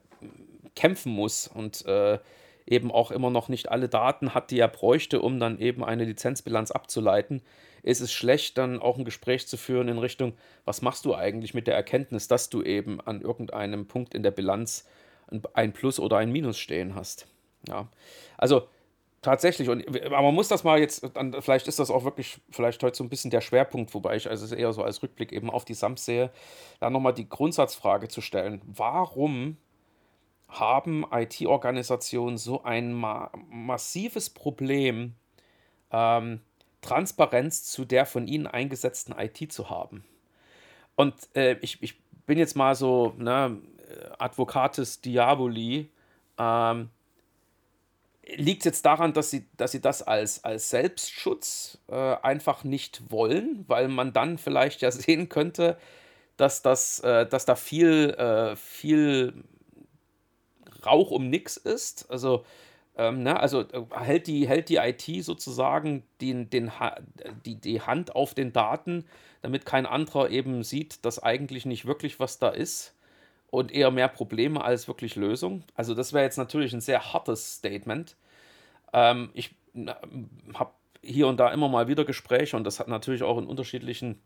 kämpfen 0.75 1.11
muss 1.13 1.47
und 1.47 1.85
äh, 1.85 2.17
eben 2.65 2.91
auch 2.91 3.11
immer 3.11 3.29
noch 3.29 3.49
nicht 3.49 3.69
alle 3.71 3.89
Daten 3.89 4.33
hat, 4.33 4.51
die 4.51 4.59
er 4.59 4.67
bräuchte, 4.67 5.21
um 5.21 5.39
dann 5.39 5.59
eben 5.59 5.83
eine 5.83 6.05
Lizenzbilanz 6.05 6.71
abzuleiten, 6.71 7.41
ist 7.83 7.99
es 7.99 8.11
schlecht, 8.11 8.57
dann 8.57 8.79
auch 8.79 8.97
ein 8.97 9.05
Gespräch 9.05 9.47
zu 9.47 9.57
führen 9.57 9.89
in 9.89 9.97
Richtung, 9.97 10.33
was 10.65 10.81
machst 10.81 11.05
du 11.05 11.13
eigentlich 11.13 11.53
mit 11.53 11.67
der 11.67 11.75
Erkenntnis, 11.75 12.27
dass 12.27 12.49
du 12.49 12.61
eben 12.63 13.01
an 13.01 13.21
irgendeinem 13.21 13.87
Punkt 13.87 14.13
in 14.13 14.23
der 14.23 14.31
Bilanz 14.31 14.87
ein 15.53 15.73
Plus 15.73 15.99
oder 15.99 16.17
ein 16.17 16.31
Minus 16.31 16.57
stehen 16.57 16.95
hast. 16.95 17.27
Ja, 17.67 17.87
also 18.37 18.67
tatsächlich, 19.21 19.69
und, 19.69 19.87
aber 20.05 20.21
man 20.21 20.35
muss 20.35 20.47
das 20.47 20.63
mal 20.63 20.79
jetzt, 20.79 21.05
vielleicht 21.39 21.67
ist 21.67 21.79
das 21.79 21.89
auch 21.89 22.03
wirklich, 22.03 22.39
vielleicht 22.49 22.83
heute 22.83 22.97
so 22.97 23.03
ein 23.03 23.09
bisschen 23.09 23.31
der 23.31 23.41
Schwerpunkt, 23.41 23.93
wobei 23.93 24.15
ich 24.15 24.29
also 24.29 24.53
eher 24.53 24.73
so 24.73 24.83
als 24.83 25.01
Rückblick 25.01 25.31
eben 25.31 25.49
auf 25.49 25.65
die 25.65 25.73
SAMS 25.73 26.05
sehe, 26.05 26.31
da 26.79 26.89
nochmal 26.89 27.13
die 27.13 27.27
Grundsatzfrage 27.27 28.07
zu 28.07 28.21
stellen, 28.21 28.61
warum 28.65 29.57
haben 30.59 31.05
IT-Organisationen 31.11 32.37
so 32.37 32.63
ein 32.63 32.93
ma 32.93 33.31
massives 33.49 34.29
Problem, 34.29 35.15
ähm, 35.91 36.41
Transparenz 36.81 37.63
zu 37.63 37.85
der 37.85 38.05
von 38.05 38.27
ihnen 38.27 38.47
eingesetzten 38.47 39.13
IT 39.17 39.51
zu 39.51 39.69
haben. 39.69 40.03
Und 40.95 41.15
äh, 41.35 41.57
ich, 41.61 41.81
ich 41.81 41.99
bin 42.25 42.37
jetzt 42.37 42.55
mal 42.55 42.75
so, 42.75 43.13
ne, 43.17 43.59
Advocatus 44.19 45.01
Diaboli, 45.01 45.89
Ähm, 46.39 46.89
Liegt 48.37 48.63
jetzt 48.63 48.85
daran, 48.85 49.11
dass 49.11 49.31
sie, 49.31 49.45
dass 49.57 49.73
sie 49.73 49.81
das 49.81 50.01
als, 50.01 50.45
als 50.45 50.69
Selbstschutz 50.69 51.77
äh, 51.89 52.15
einfach 52.21 52.63
nicht 52.63 53.11
wollen, 53.11 53.65
weil 53.67 53.89
man 53.89 54.13
dann 54.13 54.37
vielleicht 54.37 54.81
ja 54.81 54.91
sehen 54.91 55.27
könnte, 55.27 55.77
dass, 56.37 56.61
das, 56.61 57.01
äh, 57.01 57.27
dass 57.27 57.45
da 57.45 57.55
viel, 57.55 58.11
äh, 58.11 58.55
viel 58.55 59.43
Rauch 60.85 61.11
um 61.11 61.29
nix 61.29 61.57
ist? 61.57 62.09
Also, 62.09 62.45
ähm, 62.97 63.23
ne, 63.23 63.39
also 63.39 63.61
äh, 63.61 63.83
hält, 63.91 64.27
die, 64.27 64.47
hält 64.47 64.69
die 64.69 64.77
IT 64.77 65.23
sozusagen 65.23 66.03
den, 66.21 66.49
den, 66.49 66.71
die, 67.45 67.55
die 67.55 67.81
Hand 67.81 68.15
auf 68.15 68.33
den 68.33 68.53
Daten, 68.53 69.05
damit 69.41 69.65
kein 69.65 69.85
anderer 69.85 70.29
eben 70.29 70.63
sieht, 70.63 71.03
dass 71.05 71.21
eigentlich 71.21 71.65
nicht 71.65 71.85
wirklich 71.85 72.19
was 72.19 72.39
da 72.39 72.49
ist? 72.49 72.93
und 73.53 73.71
eher 73.71 73.91
mehr 73.91 74.07
Probleme 74.07 74.63
als 74.63 74.87
wirklich 74.87 75.15
Lösungen. 75.15 75.63
Also 75.75 75.93
das 75.93 76.11
wäre 76.11 76.23
jetzt 76.23 76.39
natürlich 76.39 76.73
ein 76.73 76.81
sehr 76.81 77.13
hartes 77.13 77.57
Statement. 77.57 78.15
Ähm, 78.93 79.29
ich 79.35 79.53
habe 80.55 80.71
hier 81.03 81.27
und 81.27 81.37
da 81.39 81.51
immer 81.51 81.69
mal 81.69 81.87
wieder 81.87 82.03
Gespräche 82.03 82.57
und 82.57 82.63
das 82.63 82.79
hat 82.79 82.87
natürlich 82.87 83.21
auch 83.21 83.37
in 83.37 83.45
unterschiedlichen 83.45 84.19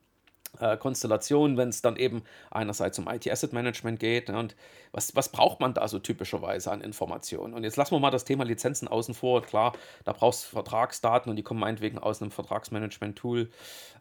äh, 0.60 0.78
Konstellationen, 0.78 1.58
wenn 1.58 1.70
es 1.70 1.82
dann 1.82 1.96
eben 1.96 2.24
einerseits 2.52 3.00
um 3.00 3.08
IT-Asset-Management 3.08 4.00
geht. 4.00 4.30
Ne, 4.30 4.38
und 4.38 4.56
was, 4.92 5.16
was 5.16 5.30
braucht 5.30 5.60
man 5.60 5.74
da 5.74 5.88
so 5.88 6.00
typischerweise 6.00 6.72
an 6.72 6.82
Informationen? 6.82 7.54
Und 7.54 7.64
jetzt 7.64 7.78
lassen 7.78 7.92
wir 7.92 8.00
mal 8.00 8.12
das 8.12 8.26
Thema 8.26 8.44
Lizenzen 8.44 8.88
außen 8.88 9.14
vor. 9.14 9.42
Klar, 9.42 9.74
da 10.06 10.14
brauchst 10.14 10.46
du 10.46 10.50
Vertragsdaten 10.50 11.30
und 11.30 11.36
die 11.36 11.44
kommen 11.44 11.60
meinetwegen 11.60 11.98
aus 11.98 12.22
einem 12.22 12.32
Vertragsmanagement-Tool, 12.32 13.50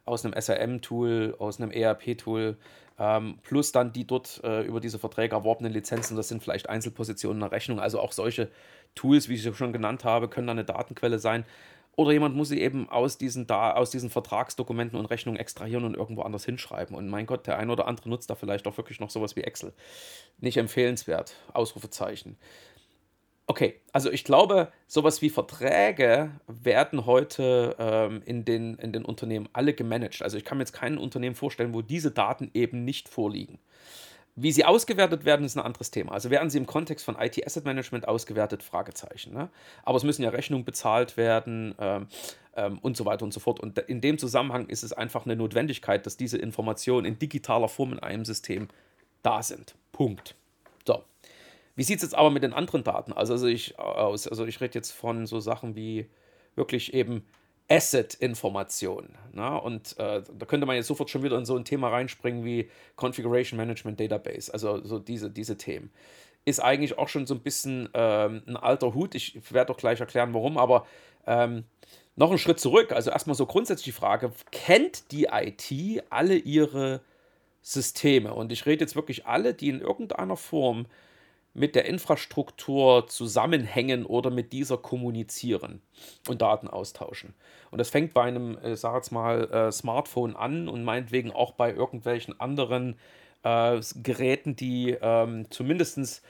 aus 0.05 0.25
einem 0.25 0.33
SRM-Tool, 0.39 1.35
aus 1.39 1.59
einem 1.59 1.71
ERP-Tool, 1.71 2.57
ähm, 2.99 3.37
plus 3.43 3.71
dann 3.71 3.93
die 3.93 4.07
dort 4.07 4.41
äh, 4.43 4.63
über 4.63 4.79
diese 4.79 4.99
Verträge 4.99 5.35
erworbenen 5.35 5.71
Lizenzen. 5.71 6.17
Das 6.17 6.27
sind 6.27 6.41
vielleicht 6.41 6.69
Einzelpositionen 6.69 7.37
in 7.37 7.49
der 7.49 7.51
Rechnung. 7.51 7.79
Also 7.79 7.99
auch 7.99 8.11
solche 8.11 8.49
Tools, 8.95 9.29
wie 9.29 9.35
ich 9.35 9.43
sie 9.43 9.53
schon 9.53 9.73
genannt 9.73 10.03
habe, 10.03 10.27
können 10.27 10.47
dann 10.47 10.57
eine 10.57 10.65
Datenquelle 10.65 11.19
sein. 11.19 11.45
Oder 11.97 12.11
jemand 12.11 12.35
muss 12.35 12.49
sie 12.49 12.61
eben 12.61 12.87
aus 12.89 13.17
diesen, 13.17 13.47
da, 13.47 13.73
aus 13.73 13.89
diesen 13.89 14.11
Vertragsdokumenten 14.11 14.99
und 14.99 15.07
Rechnungen 15.07 15.39
extrahieren 15.39 15.83
und 15.83 15.95
irgendwo 15.95 16.21
anders 16.21 16.45
hinschreiben. 16.45 16.95
Und 16.95 17.09
mein 17.09 17.25
Gott, 17.25 17.47
der 17.47 17.57
ein 17.57 17.71
oder 17.71 17.87
andere 17.87 18.07
nutzt 18.07 18.29
da 18.29 18.35
vielleicht 18.35 18.67
auch 18.67 18.77
wirklich 18.77 18.99
noch 18.99 19.09
sowas 19.09 19.35
wie 19.35 19.41
Excel. 19.41 19.73
Nicht 20.37 20.57
empfehlenswert. 20.57 21.33
Ausrufezeichen. 21.53 22.37
Okay, 23.47 23.81
also 23.93 24.11
ich 24.11 24.23
glaube, 24.23 24.71
sowas 24.85 25.23
wie 25.23 25.31
Verträge 25.31 26.29
werden 26.45 27.07
heute 27.07 27.75
ähm, 27.79 28.21
in, 28.25 28.45
den, 28.45 28.75
in 28.75 28.93
den 28.93 29.03
Unternehmen 29.03 29.49
alle 29.53 29.73
gemanagt. 29.73 30.21
Also 30.21 30.37
ich 30.37 30.45
kann 30.45 30.59
mir 30.59 30.65
jetzt 30.65 30.73
kein 30.73 30.99
Unternehmen 30.99 31.33
vorstellen, 31.33 31.73
wo 31.73 31.81
diese 31.81 32.11
Daten 32.11 32.51
eben 32.53 32.85
nicht 32.85 33.09
vorliegen. 33.09 33.57
Wie 34.39 34.51
sie 34.51 34.65
ausgewertet 34.65 35.25
werden, 35.25 35.47
ist 35.47 35.57
ein 35.57 35.65
anderes 35.65 35.89
Thema. 35.89 36.11
Also 36.11 36.29
werden 36.29 36.51
sie 36.51 36.59
im 36.59 36.67
Kontext 36.67 37.03
von 37.03 37.15
IT 37.19 37.43
Asset 37.43 37.65
Management 37.65 38.07
ausgewertet? 38.07 38.61
Fragezeichen. 38.61 39.33
Ne? 39.33 39.49
Aber 39.83 39.97
es 39.97 40.03
müssen 40.03 40.21
ja 40.21 40.29
Rechnungen 40.29 40.63
bezahlt 40.63 41.17
werden 41.17 41.73
ähm, 41.79 42.07
ähm, 42.55 42.77
und 42.83 42.95
so 42.95 43.05
weiter 43.05 43.25
und 43.25 43.33
so 43.33 43.39
fort. 43.39 43.59
Und 43.59 43.79
in 43.79 43.99
dem 43.99 44.19
Zusammenhang 44.19 44.67
ist 44.67 44.83
es 44.83 44.93
einfach 44.93 45.25
eine 45.25 45.35
Notwendigkeit, 45.35 46.05
dass 46.05 46.17
diese 46.17 46.37
Informationen 46.37 47.07
in 47.07 47.17
digitaler 47.17 47.67
Form 47.67 47.93
in 47.93 47.99
einem 47.99 48.25
System 48.25 48.67
da 49.23 49.41
sind. 49.41 49.73
Punkt. 49.91 50.35
So. 50.85 51.03
Wie 51.75 51.81
sieht 51.81 51.97
es 51.97 52.03
jetzt 52.03 52.15
aber 52.15 52.29
mit 52.29 52.43
den 52.43 52.53
anderen 52.53 52.83
Daten 52.83 53.13
aus? 53.13 53.31
Also 53.31 53.47
ich, 53.47 53.79
aus? 53.79 54.27
Also 54.27 54.45
ich 54.45 54.61
rede 54.61 54.75
jetzt 54.75 54.91
von 54.91 55.25
so 55.25 55.39
Sachen 55.39 55.75
wie 55.75 56.05
wirklich 56.55 56.93
eben 56.93 57.25
Asset-Information. 57.69 59.09
Ne? 59.33 59.61
Und 59.61 59.97
äh, 59.99 60.21
da 60.37 60.45
könnte 60.45 60.65
man 60.65 60.75
jetzt 60.75 60.87
sofort 60.87 61.09
schon 61.09 61.23
wieder 61.23 61.37
in 61.37 61.45
so 61.45 61.55
ein 61.55 61.65
Thema 61.65 61.89
reinspringen 61.89 62.45
wie 62.45 62.69
Configuration 62.95 63.57
Management 63.57 63.99
Database, 63.99 64.51
also 64.53 64.83
so 64.85 64.99
diese, 64.99 65.29
diese 65.29 65.57
Themen. 65.57 65.91
Ist 66.45 66.59
eigentlich 66.59 66.97
auch 66.97 67.09
schon 67.09 67.25
so 67.25 67.33
ein 67.33 67.41
bisschen 67.41 67.89
ähm, 67.93 68.41
ein 68.47 68.55
alter 68.55 68.93
Hut. 68.93 69.15
Ich 69.15 69.37
werde 69.51 69.73
doch 69.73 69.77
gleich 69.77 69.99
erklären, 69.99 70.33
warum, 70.33 70.57
aber 70.57 70.87
ähm, 71.25 71.65
noch 72.15 72.29
einen 72.29 72.39
Schritt 72.39 72.59
zurück. 72.59 72.93
Also 72.93 73.11
erstmal 73.11 73.35
so 73.35 73.45
grundsätzlich 73.45 73.85
die 73.85 73.91
Frage: 73.91 74.31
Kennt 74.51 75.11
die 75.11 75.27
IT 75.29 76.03
alle 76.09 76.37
ihre 76.37 77.01
Systeme? 77.61 78.33
Und 78.33 78.53
ich 78.53 78.65
rede 78.65 78.85
jetzt 78.85 78.95
wirklich 78.95 79.25
alle, 79.25 79.53
die 79.53 79.67
in 79.67 79.81
irgendeiner 79.81 80.37
Form 80.37 80.85
mit 81.57 81.75
der 81.75 81.85
Infrastruktur 81.85 83.07
zusammenhängen 83.07 84.05
oder 84.05 84.29
mit 84.29 84.53
dieser 84.53 84.77
kommunizieren 84.77 85.81
und 86.27 86.41
Daten 86.41 86.67
austauschen. 86.67 87.33
Und 87.71 87.79
das 87.79 87.89
fängt 87.89 88.13
bei 88.13 88.21
einem, 88.21 88.57
äh, 88.59 88.75
sag 88.75 88.95
jetzt 88.95 89.11
mal, 89.11 89.49
äh, 89.51 89.71
Smartphone 89.71 90.35
an 90.35 90.69
und 90.69 90.83
meinetwegen 90.83 91.31
auch 91.31 91.53
bei 91.53 91.73
irgendwelchen 91.73 92.39
anderen 92.39 92.95
äh, 93.43 93.81
Geräten, 94.03 94.55
die 94.55 94.95
ähm, 95.01 95.47
zumindest 95.49 96.21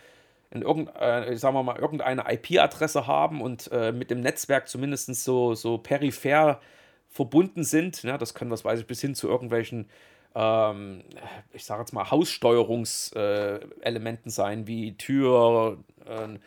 in 0.49 0.61
irgend, 0.61 0.89
äh, 0.95 1.35
sagen 1.35 1.55
wir 1.55 1.63
mal, 1.63 1.77
irgendeine 1.77 2.23
IP-Adresse 2.31 3.05
haben 3.05 3.41
und 3.41 3.69
äh, 3.73 3.91
mit 3.91 4.09
dem 4.09 4.21
Netzwerk 4.21 4.69
zumindest 4.69 5.13
so, 5.15 5.55
so 5.55 5.77
peripher 5.77 6.61
verbunden 7.09 7.65
sind. 7.65 8.01
Ja, 8.03 8.17
das 8.17 8.33
können, 8.33 8.51
was 8.51 8.63
weiß 8.63 8.79
ich, 8.79 8.87
bis 8.87 9.01
hin 9.01 9.13
zu 9.13 9.27
irgendwelchen 9.27 9.89
ähm, 10.37 11.03
ich 11.51 11.65
sage 11.65 11.81
jetzt 11.81 11.91
mal, 11.93 12.11
Haussteuerungselementen 12.11 14.29
sein, 14.29 14.67
wie 14.67 14.95
Tür, 14.95 15.79
äh, 16.05 16.37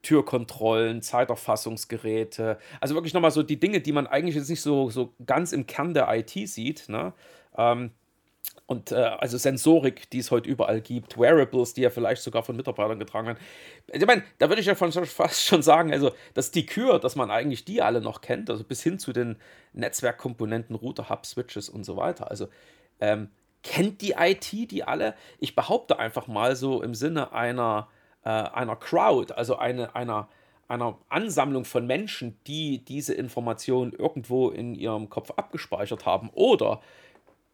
Türkontrollen, 0.00 1.02
Zeiterfassungsgeräte. 1.02 2.56
Also 2.80 2.94
wirklich 2.94 3.12
nochmal 3.12 3.30
so 3.30 3.42
die 3.42 3.60
Dinge, 3.60 3.82
die 3.82 3.92
man 3.92 4.06
eigentlich 4.06 4.34
jetzt 4.34 4.48
nicht 4.48 4.62
so, 4.62 4.88
so 4.88 5.12
ganz 5.26 5.52
im 5.52 5.66
Kern 5.66 5.92
der 5.92 6.08
IT 6.10 6.30
sieht. 6.30 6.88
Ne? 6.88 7.12
Ähm, 7.56 7.90
und 8.64 8.92
äh, 8.92 8.96
also 8.96 9.36
Sensorik, 9.36 10.08
die 10.10 10.20
es 10.20 10.30
heute 10.30 10.48
überall 10.48 10.80
gibt, 10.80 11.18
Wearables, 11.18 11.74
die 11.74 11.82
ja 11.82 11.90
vielleicht 11.90 12.22
sogar 12.22 12.42
von 12.42 12.56
Mitarbeitern 12.56 12.98
getragen 12.98 13.26
werden. 13.26 13.40
Ich 13.92 14.06
meine, 14.06 14.22
da 14.38 14.48
würde 14.48 14.62
ich 14.62 14.66
ja 14.66 14.74
fast 14.74 15.44
schon 15.44 15.60
sagen, 15.62 15.92
also 15.92 16.12
dass 16.32 16.50
die 16.50 16.64
Kür, 16.64 16.98
dass 16.98 17.14
man 17.14 17.30
eigentlich 17.30 17.66
die 17.66 17.82
alle 17.82 18.00
noch 18.00 18.22
kennt, 18.22 18.48
also 18.48 18.64
bis 18.64 18.82
hin 18.82 18.98
zu 18.98 19.12
den 19.12 19.36
Netzwerkkomponenten, 19.74 20.74
Router, 20.74 21.10
Hub, 21.10 21.26
Switches 21.26 21.68
und 21.68 21.84
so 21.84 21.96
weiter. 21.96 22.30
Also 22.30 22.48
ähm, 23.02 23.28
kennt 23.64 24.00
die 24.00 24.14
IT 24.16 24.52
die 24.52 24.84
alle? 24.84 25.14
Ich 25.40 25.56
behaupte 25.56 25.98
einfach 25.98 26.28
mal 26.28 26.54
so 26.56 26.82
im 26.82 26.94
Sinne 26.94 27.32
einer, 27.32 27.88
äh, 28.24 28.28
einer 28.28 28.76
Crowd, 28.76 29.34
also 29.34 29.56
eine, 29.56 29.96
einer, 29.96 30.28
einer 30.68 30.98
Ansammlung 31.08 31.64
von 31.64 31.84
Menschen, 31.86 32.38
die 32.46 32.84
diese 32.84 33.14
Informationen 33.14 33.92
irgendwo 33.92 34.50
in 34.50 34.76
ihrem 34.76 35.10
Kopf 35.10 35.32
abgespeichert 35.36 36.06
haben 36.06 36.30
oder 36.32 36.80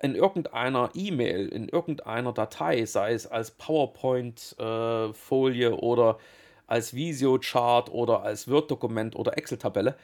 in 0.00 0.14
irgendeiner 0.14 0.90
E-Mail, 0.94 1.48
in 1.48 1.68
irgendeiner 1.68 2.32
Datei, 2.34 2.84
sei 2.84 3.14
es 3.14 3.26
als 3.26 3.52
PowerPoint-Folie 3.52 5.70
äh, 5.70 5.72
oder 5.72 6.18
als 6.66 6.92
Visio-Chart 6.94 7.90
oder 7.90 8.22
als 8.22 8.48
Word-Dokument 8.48 9.16
oder 9.16 9.38
Excel-Tabelle, 9.38 9.96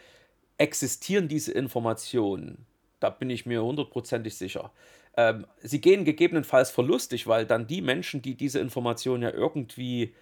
existieren 0.56 1.28
diese 1.28 1.52
Informationen. 1.52 2.66
Da 3.04 3.10
bin 3.10 3.28
ich 3.28 3.44
mir 3.44 3.62
hundertprozentig 3.62 4.34
sicher. 4.34 4.72
Ähm, 5.14 5.46
sie 5.60 5.82
gehen 5.82 6.06
gegebenenfalls 6.06 6.70
verlustig, 6.70 7.26
weil 7.26 7.44
dann 7.44 7.66
die 7.66 7.82
Menschen, 7.82 8.22
die 8.22 8.34
diese 8.34 8.60
Information 8.60 9.20
ja 9.20 9.30
irgendwie 9.30 10.14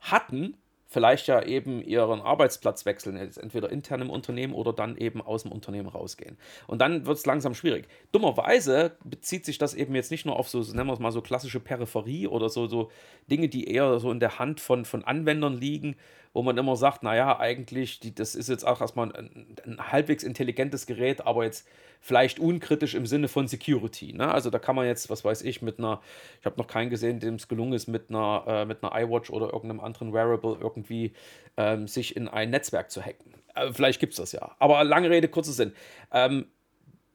hatten, 0.00 0.56
vielleicht 0.86 1.26
ja 1.26 1.42
eben 1.42 1.82
ihren 1.82 2.22
Arbeitsplatz 2.22 2.86
wechseln, 2.86 3.16
entweder 3.16 3.70
intern 3.70 4.00
im 4.00 4.08
Unternehmen 4.08 4.54
oder 4.54 4.72
dann 4.72 4.96
eben 4.96 5.20
aus 5.20 5.42
dem 5.42 5.52
Unternehmen 5.52 5.88
rausgehen. 5.88 6.38
Und 6.66 6.80
dann 6.80 7.04
wird 7.04 7.18
es 7.18 7.26
langsam 7.26 7.54
schwierig. 7.54 7.88
Dummerweise 8.10 8.96
bezieht 9.04 9.44
sich 9.44 9.58
das 9.58 9.74
eben 9.74 9.94
jetzt 9.94 10.10
nicht 10.10 10.24
nur 10.24 10.36
auf 10.36 10.48
so, 10.48 10.60
nennen 10.60 10.88
wir 10.88 10.94
es 10.94 10.98
mal 10.98 11.12
so 11.12 11.20
klassische 11.20 11.60
Peripherie 11.60 12.26
oder 12.26 12.48
so, 12.48 12.66
so 12.66 12.90
Dinge, 13.30 13.50
die 13.50 13.68
eher 13.68 14.00
so 14.00 14.10
in 14.10 14.18
der 14.18 14.38
Hand 14.38 14.60
von, 14.60 14.86
von 14.86 15.04
Anwendern 15.04 15.58
liegen, 15.58 15.94
wo 16.32 16.42
man 16.42 16.56
immer 16.56 16.76
sagt, 16.76 17.02
naja, 17.02 17.38
eigentlich, 17.40 17.98
die, 18.00 18.14
das 18.14 18.34
ist 18.34 18.48
jetzt 18.48 18.64
auch 18.64 18.80
erstmal 18.80 19.12
ein, 19.12 19.56
ein 19.66 19.92
halbwegs 19.92 20.22
intelligentes 20.22 20.86
Gerät, 20.86 21.26
aber 21.26 21.44
jetzt 21.44 21.66
vielleicht 22.00 22.38
unkritisch 22.38 22.94
im 22.94 23.04
Sinne 23.04 23.28
von 23.28 23.48
Security. 23.48 24.12
Ne? 24.12 24.32
Also 24.32 24.48
da 24.50 24.58
kann 24.58 24.76
man 24.76 24.86
jetzt, 24.86 25.10
was 25.10 25.24
weiß 25.24 25.42
ich, 25.42 25.60
mit 25.60 25.78
einer, 25.78 26.00
ich 26.40 26.46
habe 26.46 26.56
noch 26.56 26.68
keinen 26.68 26.88
gesehen, 26.88 27.20
dem 27.20 27.34
es 27.34 27.48
gelungen 27.48 27.72
ist, 27.72 27.88
mit 27.88 28.10
einer, 28.10 28.44
äh, 28.46 28.64
mit 28.64 28.82
einer 28.82 28.98
iWatch 29.02 29.30
oder 29.30 29.52
irgendeinem 29.52 29.80
anderen 29.80 30.12
Wearable 30.12 30.56
irgendwie 30.60 31.12
ähm, 31.56 31.88
sich 31.88 32.16
in 32.16 32.28
ein 32.28 32.50
Netzwerk 32.50 32.90
zu 32.90 33.02
hacken. 33.02 33.34
Äh, 33.54 33.72
vielleicht 33.72 33.98
gibt 33.98 34.12
es 34.12 34.18
das 34.18 34.32
ja. 34.32 34.54
Aber 34.58 34.84
lange 34.84 35.10
Rede, 35.10 35.28
kurzer 35.28 35.52
Sinn. 35.52 35.72
Ähm, 36.12 36.46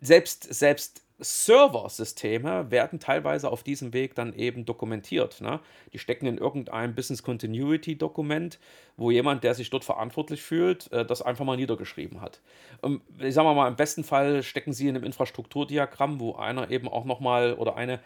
selbst, 0.01 0.53
selbst 0.53 1.04
Server-Systeme 1.19 2.71
werden 2.71 2.99
teilweise 2.99 3.49
auf 3.49 3.63
diesem 3.63 3.93
Weg 3.93 4.15
dann 4.15 4.33
eben 4.33 4.65
dokumentiert. 4.65 5.39
Ne? 5.39 5.61
Die 5.93 5.99
stecken 5.99 6.25
in 6.27 6.37
irgendeinem 6.37 6.93
Business 6.93 7.23
Continuity 7.23 7.97
Dokument, 7.97 8.59
wo 8.97 9.11
jemand, 9.11 9.43
der 9.43 9.53
sich 9.53 9.69
dort 9.69 9.85
verantwortlich 9.85 10.41
fühlt, 10.41 10.91
äh, 10.91 11.05
das 11.05 11.21
einfach 11.21 11.45
mal 11.45 11.55
niedergeschrieben 11.55 12.19
hat. 12.21 12.41
Und 12.81 13.01
ich 13.19 13.33
sage 13.33 13.53
mal, 13.53 13.67
im 13.67 13.77
besten 13.77 14.03
Fall 14.03 14.43
stecken 14.43 14.73
sie 14.73 14.87
in 14.87 14.95
einem 14.95 15.05
Infrastrukturdiagramm, 15.05 16.19
wo 16.19 16.35
einer 16.35 16.69
eben 16.69 16.89
auch 16.89 17.05
nochmal 17.05 17.53
oder 17.53 17.77
eine 17.77 18.01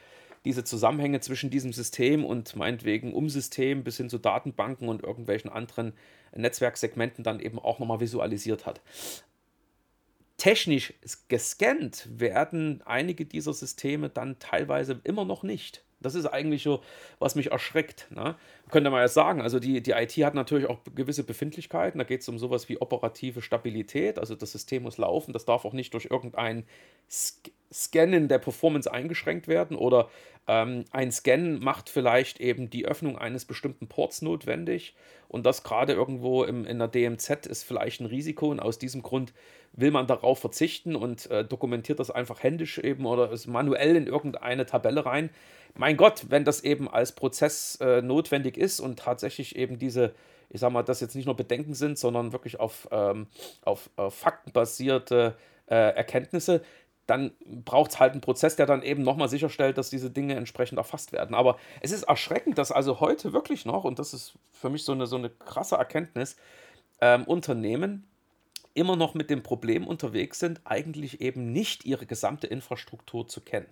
diese 0.45 0.63
Zusammenhänge 0.63 1.19
zwischen 1.19 1.49
diesem 1.49 1.73
System 1.73 2.23
und 2.23 2.55
meinetwegen 2.55 3.13
Umsystem 3.13 3.83
bis 3.83 3.97
hin 3.97 4.09
zu 4.09 4.19
Datenbanken 4.19 4.87
und 4.87 5.03
irgendwelchen 5.03 5.51
anderen 5.51 5.93
Netzwerksegmenten 6.33 7.25
dann 7.25 7.41
eben 7.41 7.59
auch 7.59 7.79
nochmal 7.79 7.99
visualisiert 7.99 8.65
hat 8.65 8.79
technisch 10.39 10.93
gescannt 11.27 12.07
werden 12.11 12.81
einige 12.85 13.25
dieser 13.25 13.53
Systeme 13.53 14.09
dann 14.09 14.39
teilweise 14.39 14.99
immer 15.03 15.25
noch 15.25 15.43
nicht. 15.43 15.83
Das 16.01 16.15
ist 16.15 16.25
eigentlich 16.25 16.63
so, 16.63 16.81
was 17.19 17.35
mich 17.35 17.51
erschreckt. 17.51 18.07
Ne? 18.09 18.35
Könnte 18.71 18.89
man 18.89 19.01
ja 19.01 19.09
sagen, 19.09 19.41
also 19.41 19.59
die, 19.59 19.83
die 19.83 19.91
IT 19.91 20.13
hat 20.13 20.33
natürlich 20.33 20.67
auch 20.67 20.79
gewisse 20.95 21.25
Befindlichkeiten. 21.25 21.99
Da 21.99 22.05
geht 22.05 22.21
es 22.21 22.29
um 22.29 22.39
sowas 22.39 22.69
wie 22.69 22.79
operative 22.81 23.41
Stabilität. 23.41 24.17
Also 24.17 24.35
das 24.35 24.53
System 24.53 24.83
muss 24.83 24.97
laufen. 24.97 25.33
Das 25.33 25.43
darf 25.45 25.65
auch 25.65 25.73
nicht 25.73 25.93
durch 25.93 26.05
irgendein 26.05 26.65
Scannen 27.71 28.27
der 28.27 28.39
Performance 28.39 28.91
eingeschränkt 28.91 29.47
werden. 29.47 29.77
Oder 29.77 30.09
ähm, 30.47 30.85
ein 30.91 31.11
Scan 31.11 31.59
macht 31.59 31.89
vielleicht 31.89 32.39
eben 32.39 32.69
die 32.69 32.85
Öffnung 32.85 33.17
eines 33.17 33.45
bestimmten 33.45 33.87
Ports 33.87 34.21
notwendig. 34.21 34.95
Und 35.27 35.45
das 35.45 35.63
gerade 35.63 35.93
irgendwo 35.93 36.43
im, 36.43 36.65
in 36.65 36.79
der 36.79 36.87
DMZ 36.87 37.45
ist 37.45 37.63
vielleicht 37.63 38.01
ein 38.01 38.07
Risiko. 38.07 38.49
Und 38.49 38.59
aus 38.59 38.79
diesem 38.79 39.03
Grund 39.03 39.33
will 39.73 39.91
man 39.91 40.07
darauf 40.07 40.39
verzichten 40.39 40.95
und 40.95 41.29
äh, 41.29 41.45
dokumentiert 41.45 41.99
das 41.99 42.09
einfach 42.09 42.41
händisch 42.41 42.79
eben 42.79 43.05
oder 43.05 43.31
ist 43.31 43.45
manuell 43.45 43.95
in 43.95 44.07
irgendeine 44.07 44.65
Tabelle 44.65 45.05
rein 45.05 45.29
mein 45.75 45.97
Gott, 45.97 46.25
wenn 46.29 46.45
das 46.45 46.63
eben 46.63 46.89
als 46.89 47.13
Prozess 47.13 47.77
äh, 47.81 48.01
notwendig 48.01 48.57
ist 48.57 48.79
und 48.79 48.99
tatsächlich 48.99 49.55
eben 49.55 49.79
diese, 49.79 50.13
ich 50.49 50.59
sag 50.59 50.71
mal, 50.71 50.83
das 50.83 50.99
jetzt 50.99 51.15
nicht 51.15 51.25
nur 51.25 51.35
Bedenken 51.35 51.73
sind, 51.73 51.97
sondern 51.97 52.31
wirklich 52.31 52.59
auf, 52.59 52.87
ähm, 52.91 53.27
auf, 53.63 53.89
auf 53.95 54.15
faktenbasierte 54.15 55.35
äh, 55.67 55.75
Erkenntnisse, 55.75 56.61
dann 57.09 57.31
braucht 57.65 57.91
es 57.91 57.99
halt 57.99 58.13
einen 58.13 58.21
Prozess, 58.21 58.55
der 58.55 58.65
dann 58.65 58.83
eben 58.83 59.03
nochmal 59.03 59.29
sicherstellt, 59.29 59.77
dass 59.77 59.89
diese 59.89 60.11
Dinge 60.11 60.35
entsprechend 60.35 60.77
erfasst 60.77 61.11
werden. 61.11 61.35
Aber 61.35 61.57
es 61.81 61.91
ist 61.91 62.03
erschreckend, 62.03 62.57
dass 62.57 62.71
also 62.71 62.99
heute 62.99 63.33
wirklich 63.33 63.65
noch, 63.65 63.83
und 63.83 63.99
das 63.99 64.13
ist 64.13 64.33
für 64.51 64.69
mich 64.69 64.83
so 64.83 64.91
eine, 64.91 65.07
so 65.07 65.15
eine 65.15 65.29
krasse 65.29 65.75
Erkenntnis, 65.75 66.37
ähm, 67.01 67.23
Unternehmen 67.23 68.07
immer 68.73 68.95
noch 68.95 69.13
mit 69.13 69.29
dem 69.29 69.43
Problem 69.43 69.87
unterwegs 69.87 70.39
sind, 70.39 70.61
eigentlich 70.65 71.21
eben 71.21 71.51
nicht 71.51 71.85
ihre 71.85 72.05
gesamte 72.05 72.47
Infrastruktur 72.47 73.27
zu 73.27 73.41
kennen 73.41 73.67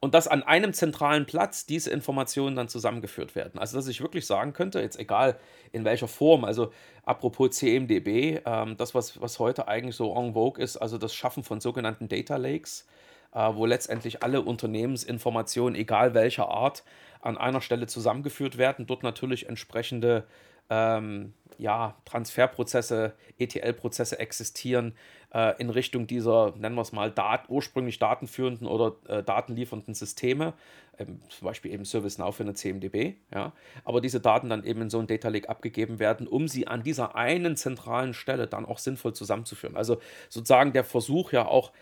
und 0.00 0.14
dass 0.14 0.26
an 0.26 0.42
einem 0.42 0.72
zentralen 0.72 1.26
Platz 1.26 1.66
diese 1.66 1.90
Informationen 1.90 2.56
dann 2.56 2.68
zusammengeführt 2.68 3.34
werden. 3.34 3.58
Also 3.58 3.76
dass 3.76 3.86
ich 3.86 4.00
wirklich 4.00 4.26
sagen 4.26 4.54
könnte, 4.54 4.80
jetzt 4.80 4.98
egal 4.98 5.38
in 5.72 5.84
welcher 5.84 6.08
Form, 6.08 6.44
also 6.44 6.72
apropos 7.04 7.50
CMDB, 7.50 8.40
ähm, 8.46 8.76
das, 8.78 8.94
was, 8.94 9.20
was 9.20 9.38
heute 9.38 9.68
eigentlich 9.68 9.96
so 9.96 10.14
en 10.16 10.32
vogue 10.32 10.62
ist, 10.62 10.78
also 10.78 10.96
das 10.96 11.14
Schaffen 11.14 11.44
von 11.44 11.60
sogenannten 11.60 12.08
Data 12.08 12.36
Lakes, 12.36 12.86
äh, 13.34 13.54
wo 13.54 13.66
letztendlich 13.66 14.22
alle 14.22 14.40
Unternehmensinformationen, 14.40 15.78
egal 15.78 16.14
welcher 16.14 16.48
Art, 16.48 16.82
an 17.20 17.36
einer 17.36 17.60
Stelle 17.60 17.86
zusammengeführt 17.86 18.56
werden, 18.56 18.86
dort 18.86 19.02
natürlich 19.02 19.48
entsprechende 19.50 20.24
ähm, 20.70 21.34
ja, 21.60 21.94
Transferprozesse, 22.04 23.14
ETL-Prozesse 23.38 24.18
existieren 24.18 24.94
äh, 25.32 25.60
in 25.60 25.70
Richtung 25.70 26.06
dieser, 26.06 26.54
nennen 26.56 26.74
wir 26.74 26.82
es 26.82 26.92
mal, 26.92 27.10
Dat 27.10 27.48
ursprünglich 27.48 27.98
datenführenden 27.98 28.66
oder 28.66 28.96
äh, 29.08 29.22
datenliefernden 29.22 29.94
Systeme, 29.94 30.54
ähm, 30.98 31.20
zum 31.28 31.46
Beispiel 31.46 31.72
eben 31.72 31.84
ServiceNow 31.84 32.34
für 32.34 32.44
eine 32.44 32.54
CMDB, 32.54 33.14
ja, 33.32 33.52
aber 33.84 34.00
diese 34.00 34.20
Daten 34.20 34.48
dann 34.48 34.64
eben 34.64 34.82
in 34.82 34.90
so 34.90 34.98
ein 34.98 35.06
Data 35.06 35.28
Lake 35.28 35.48
abgegeben 35.48 35.98
werden, 35.98 36.26
um 36.26 36.48
sie 36.48 36.66
an 36.66 36.82
dieser 36.82 37.14
einen 37.14 37.56
zentralen 37.56 38.14
Stelle 38.14 38.46
dann 38.46 38.64
auch 38.64 38.78
sinnvoll 38.78 39.12
zusammenzuführen. 39.12 39.76
Also 39.76 40.00
sozusagen 40.28 40.72
der 40.72 40.84
Versuch 40.84 41.32
ja 41.32 41.46
auch, 41.46 41.72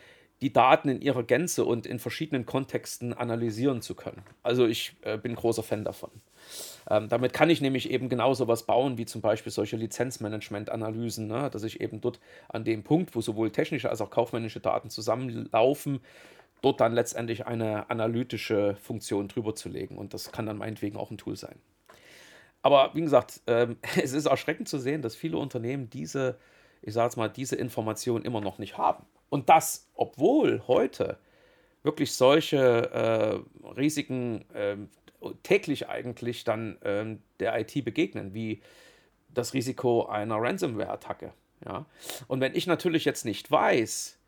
die 0.40 0.52
Daten 0.52 0.88
in 0.88 1.00
ihrer 1.00 1.24
Gänze 1.24 1.64
und 1.64 1.86
in 1.86 1.98
verschiedenen 1.98 2.46
Kontexten 2.46 3.12
analysieren 3.12 3.82
zu 3.82 3.94
können. 3.94 4.22
Also 4.42 4.66
ich 4.66 4.96
äh, 5.02 5.18
bin 5.18 5.34
großer 5.34 5.62
Fan 5.62 5.84
davon. 5.84 6.10
Ähm, 6.88 7.08
damit 7.08 7.32
kann 7.32 7.50
ich 7.50 7.60
nämlich 7.60 7.90
eben 7.90 8.08
genau 8.08 8.34
sowas 8.34 8.64
bauen, 8.64 8.98
wie 8.98 9.06
zum 9.06 9.20
Beispiel 9.20 9.52
solche 9.52 9.76
Lizenzmanagement-Analysen, 9.76 11.26
ne? 11.26 11.50
dass 11.50 11.64
ich 11.64 11.80
eben 11.80 12.00
dort 12.00 12.20
an 12.48 12.64
dem 12.64 12.84
Punkt, 12.84 13.14
wo 13.14 13.20
sowohl 13.20 13.50
technische 13.50 13.90
als 13.90 14.00
auch 14.00 14.10
kaufmännische 14.10 14.60
Daten 14.60 14.90
zusammenlaufen, 14.90 16.00
dort 16.62 16.80
dann 16.80 16.94
letztendlich 16.94 17.46
eine 17.46 17.90
analytische 17.90 18.76
Funktion 18.76 19.28
drüber 19.28 19.54
zu 19.54 19.68
legen. 19.68 19.98
Und 19.98 20.14
das 20.14 20.32
kann 20.32 20.46
dann 20.46 20.58
meinetwegen 20.58 20.96
auch 20.96 21.10
ein 21.10 21.18
Tool 21.18 21.36
sein. 21.36 21.56
Aber 22.62 22.90
wie 22.94 23.00
gesagt, 23.00 23.40
ähm, 23.46 23.76
es 24.02 24.12
ist 24.12 24.26
erschreckend 24.26 24.68
zu 24.68 24.78
sehen, 24.78 25.02
dass 25.02 25.16
viele 25.16 25.36
Unternehmen 25.36 25.90
diese, 25.90 26.38
ich 26.82 26.94
sage 26.94 27.06
jetzt 27.06 27.16
mal, 27.16 27.28
diese 27.28 27.56
Information 27.56 28.22
immer 28.22 28.40
noch 28.40 28.58
nicht 28.58 28.78
haben. 28.78 29.04
Und 29.30 29.48
das, 29.48 29.88
obwohl 29.94 30.62
heute 30.66 31.18
wirklich 31.82 32.12
solche 32.12 32.56
äh, 32.92 33.68
Risiken 33.76 34.44
äh, 34.54 34.76
täglich 35.42 35.88
eigentlich 35.88 36.44
dann 36.44 36.80
äh, 36.82 37.16
der 37.40 37.58
IT 37.60 37.84
begegnen, 37.84 38.34
wie 38.34 38.62
das 39.32 39.54
Risiko 39.54 40.06
einer 40.06 40.36
Ransomware-Attacke. 40.36 41.32
Ja? 41.64 41.86
Und 42.26 42.40
wenn 42.40 42.54
ich 42.54 42.66
natürlich 42.66 43.04
jetzt 43.04 43.24
nicht 43.24 43.50
weiß, 43.50 44.18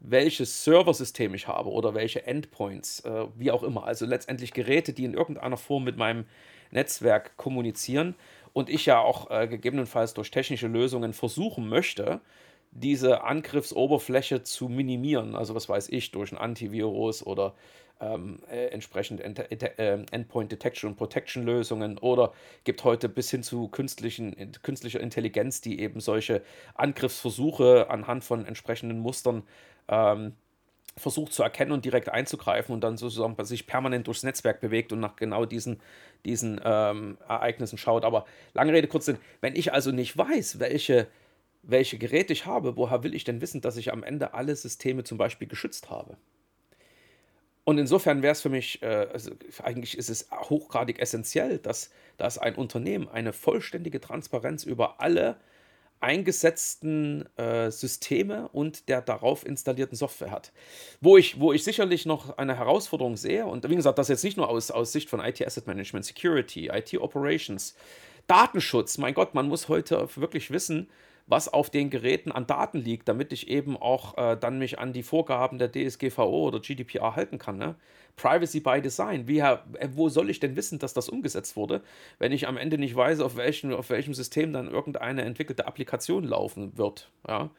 welches 0.00 0.64
Serversystem 0.64 1.32
ich 1.34 1.46
habe 1.46 1.70
oder 1.70 1.94
welche 1.94 2.26
Endpoints, 2.26 3.00
äh, 3.00 3.26
wie 3.36 3.50
auch 3.50 3.62
immer, 3.62 3.84
also 3.84 4.04
letztendlich 4.04 4.52
Geräte, 4.52 4.92
die 4.92 5.04
in 5.04 5.14
irgendeiner 5.14 5.56
Form 5.56 5.84
mit 5.84 5.96
meinem 5.96 6.26
Netzwerk 6.70 7.36
kommunizieren 7.36 8.14
und 8.52 8.68
ich 8.68 8.86
ja 8.86 8.98
auch 9.00 9.30
äh, 9.30 9.46
gegebenenfalls 9.48 10.14
durch 10.14 10.30
technische 10.30 10.68
Lösungen 10.68 11.12
versuchen 11.12 11.68
möchte, 11.68 12.20
diese 12.70 13.22
Angriffsoberfläche 13.24 14.42
zu 14.42 14.68
minimieren. 14.68 15.34
Also 15.34 15.54
was 15.54 15.68
weiß 15.68 15.88
ich, 15.90 16.10
durch 16.10 16.32
ein 16.32 16.38
Antivirus 16.38 17.24
oder 17.24 17.54
ähm, 18.00 18.40
äh, 18.50 18.66
entsprechend 18.68 19.20
End 19.20 19.38
äh, 19.38 20.04
Endpoint 20.10 20.50
Detection 20.50 20.90
und 20.90 20.96
Protection 20.96 21.44
Lösungen 21.44 21.98
oder 21.98 22.32
gibt 22.64 22.82
heute 22.84 23.08
bis 23.08 23.30
hin 23.30 23.42
zu 23.42 23.68
künstlichen, 23.68 24.34
künstlicher 24.62 25.00
Intelligenz, 25.00 25.60
die 25.60 25.80
eben 25.80 26.00
solche 26.00 26.42
Angriffsversuche 26.74 27.88
anhand 27.90 28.24
von 28.24 28.44
entsprechenden 28.44 28.98
Mustern 28.98 29.44
ähm, 29.88 30.34
versucht 30.96 31.32
zu 31.32 31.42
erkennen 31.42 31.72
und 31.72 31.84
direkt 31.84 32.08
einzugreifen 32.08 32.74
und 32.74 32.82
dann 32.82 32.96
sozusagen 32.96 33.42
sich 33.44 33.66
permanent 33.66 34.06
durchs 34.06 34.22
Netzwerk 34.22 34.60
bewegt 34.60 34.92
und 34.92 35.00
nach 35.00 35.16
genau 35.16 35.46
diesen, 35.46 35.80
diesen 36.24 36.60
ähm, 36.64 37.18
Ereignissen 37.28 37.78
schaut. 37.78 38.04
Aber 38.04 38.26
lange 38.52 38.72
Rede, 38.72 38.88
kurz 38.88 39.06
Sinn, 39.06 39.18
wenn 39.40 39.56
ich 39.56 39.72
also 39.72 39.90
nicht 39.90 40.16
weiß, 40.16 40.58
welche 40.58 41.08
welche 41.62 41.96
Geräte 41.96 42.32
ich 42.32 42.44
habe, 42.44 42.76
woher 42.76 43.02
will 43.04 43.14
ich 43.14 43.24
denn 43.24 43.40
wissen, 43.40 43.60
dass 43.60 43.76
ich 43.76 43.92
am 43.92 44.02
Ende 44.02 44.34
alle 44.34 44.54
Systeme 44.56 45.04
zum 45.04 45.16
Beispiel 45.16 45.48
geschützt 45.48 45.90
habe? 45.90 46.16
Und 47.64 47.78
insofern 47.78 48.22
wäre 48.22 48.32
es 48.32 48.42
für 48.42 48.48
mich, 48.48 48.82
äh, 48.82 49.06
also 49.12 49.30
eigentlich 49.62 49.96
ist 49.96 50.10
es 50.10 50.28
hochgradig 50.32 50.98
essentiell, 50.98 51.58
dass, 51.58 51.90
dass 52.16 52.38
ein 52.38 52.56
Unternehmen 52.56 53.08
eine 53.08 53.32
vollständige 53.32 54.00
Transparenz 54.00 54.64
über 54.64 55.00
alle 55.00 55.36
eingesetzten 56.02 57.26
äh, 57.36 57.70
Systeme 57.70 58.48
und 58.48 58.88
der 58.88 59.00
darauf 59.00 59.46
installierten 59.46 59.96
Software 59.96 60.30
hat. 60.30 60.52
Wo 61.00 61.16
ich, 61.16 61.40
wo 61.40 61.52
ich 61.52 61.64
sicherlich 61.64 62.06
noch 62.06 62.36
eine 62.38 62.56
Herausforderung 62.56 63.16
sehe, 63.16 63.46
und 63.46 63.68
wie 63.68 63.76
gesagt, 63.76 63.98
das 63.98 64.08
jetzt 64.08 64.24
nicht 64.24 64.36
nur 64.36 64.48
aus, 64.48 64.70
aus 64.70 64.92
Sicht 64.92 65.08
von 65.08 65.20
IT 65.20 65.44
Asset 65.46 65.66
Management, 65.66 66.04
Security, 66.04 66.68
IT 66.68 66.94
Operations, 66.98 67.74
Datenschutz, 68.26 68.98
mein 68.98 69.14
Gott, 69.14 69.34
man 69.34 69.48
muss 69.48 69.68
heute 69.68 70.08
wirklich 70.16 70.50
wissen, 70.50 70.88
was 71.26 71.52
auf 71.52 71.70
den 71.70 71.90
Geräten 71.90 72.32
an 72.32 72.46
Daten 72.46 72.78
liegt, 72.78 73.08
damit 73.08 73.32
ich 73.32 73.48
eben 73.48 73.76
auch 73.76 74.16
äh, 74.18 74.36
dann 74.36 74.58
mich 74.58 74.78
an 74.78 74.92
die 74.92 75.02
Vorgaben 75.02 75.58
der 75.58 75.70
DSGVO 75.70 76.48
oder 76.48 76.60
GDPR 76.60 77.16
halten 77.16 77.38
kann. 77.38 77.58
Ne? 77.58 77.76
Privacy 78.16 78.60
by 78.60 78.80
Design. 78.80 79.26
Wie, 79.26 79.38
äh, 79.38 79.58
wo 79.94 80.08
soll 80.08 80.30
ich 80.30 80.40
denn 80.40 80.56
wissen, 80.56 80.78
dass 80.78 80.94
das 80.94 81.08
umgesetzt 81.08 81.56
wurde, 81.56 81.82
wenn 82.18 82.32
ich 82.32 82.46
am 82.46 82.56
Ende 82.56 82.78
nicht 82.78 82.94
weiß, 82.94 83.20
auf 83.20 83.36
welchem, 83.36 83.72
auf 83.72 83.90
welchem 83.90 84.14
System 84.14 84.52
dann 84.52 84.70
irgendeine 84.70 85.22
entwickelte 85.22 85.66
Applikation 85.66 86.24
laufen 86.24 86.76
wird? 86.76 87.10
Ja? 87.26 87.50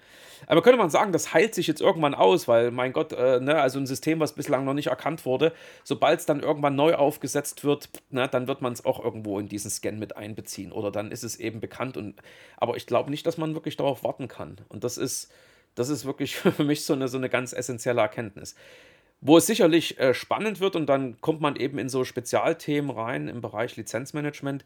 Aber 0.48 0.62
könnte 0.62 0.78
man 0.78 0.90
sagen, 0.90 1.12
das 1.12 1.34
heilt 1.34 1.56
sich 1.56 1.68
jetzt 1.68 1.82
irgendwann 1.82 2.14
aus, 2.14 2.48
weil, 2.48 2.72
mein 2.72 2.94
Gott, 2.94 3.14
äh, 3.14 3.40
ne, 3.40 3.56
also 3.56 3.80
ein 3.80 3.88
System, 3.88 4.20
was 4.20 4.34
bislang 4.34 4.66
noch 4.66 4.74
nicht 4.74 4.88
erkannt 4.88 5.26
wurde, 5.26 5.54
sobald 5.84 6.20
es 6.20 6.26
dann 6.26 6.42
irgendwann 6.42 6.76
neu 6.76 6.96
aufgesetzt 6.96 7.64
wird, 7.64 7.90
ne, 8.10 8.28
dann 8.28 8.48
wird 8.48 8.62
man 8.62 8.74
es 8.74 8.86
auch 8.86 9.04
irgendwo 9.04 9.40
in 9.40 9.48
diesen 9.48 9.72
Scan 9.72 9.94
mit 9.94 10.18
einbeziehen 10.18 10.72
oder 10.72 10.92
dann 10.92 11.12
ist 11.12 11.24
es 11.24 11.40
eben 11.40 11.60
bekannt. 11.60 11.98
Und, 11.98 12.22
aber 12.58 12.78
ich 12.78 12.88
glaube 12.88 13.10
nicht, 13.10 13.26
dass 13.26 13.38
man 13.38 13.54
wirklich 13.54 13.78
darauf 13.78 14.04
warten 14.04 14.28
kann. 14.28 14.58
Und 14.70 14.84
das 14.84 14.98
ist, 14.98 15.32
das 15.76 15.90
ist 15.90 16.06
wirklich 16.06 16.36
für 16.38 16.64
mich 16.64 16.86
so 16.86 16.94
eine, 16.94 17.08
so 17.08 17.18
eine 17.18 17.30
ganz 17.30 17.54
essentielle 17.54 18.02
Erkenntnis. 18.02 18.56
Wo 19.26 19.38
es 19.38 19.46
sicherlich 19.46 19.98
äh, 20.00 20.14
spannend 20.14 20.60
wird 20.60 20.76
und 20.76 20.88
dann 20.88 21.22
kommt 21.22 21.40
man 21.40 21.56
eben 21.56 21.78
in 21.78 21.88
so 21.88 22.04
Spezialthemen 22.04 22.92
rein 22.92 23.30
im 23.30 23.40
Bereich 23.40 23.78
Lizenzmanagement, 23.78 24.66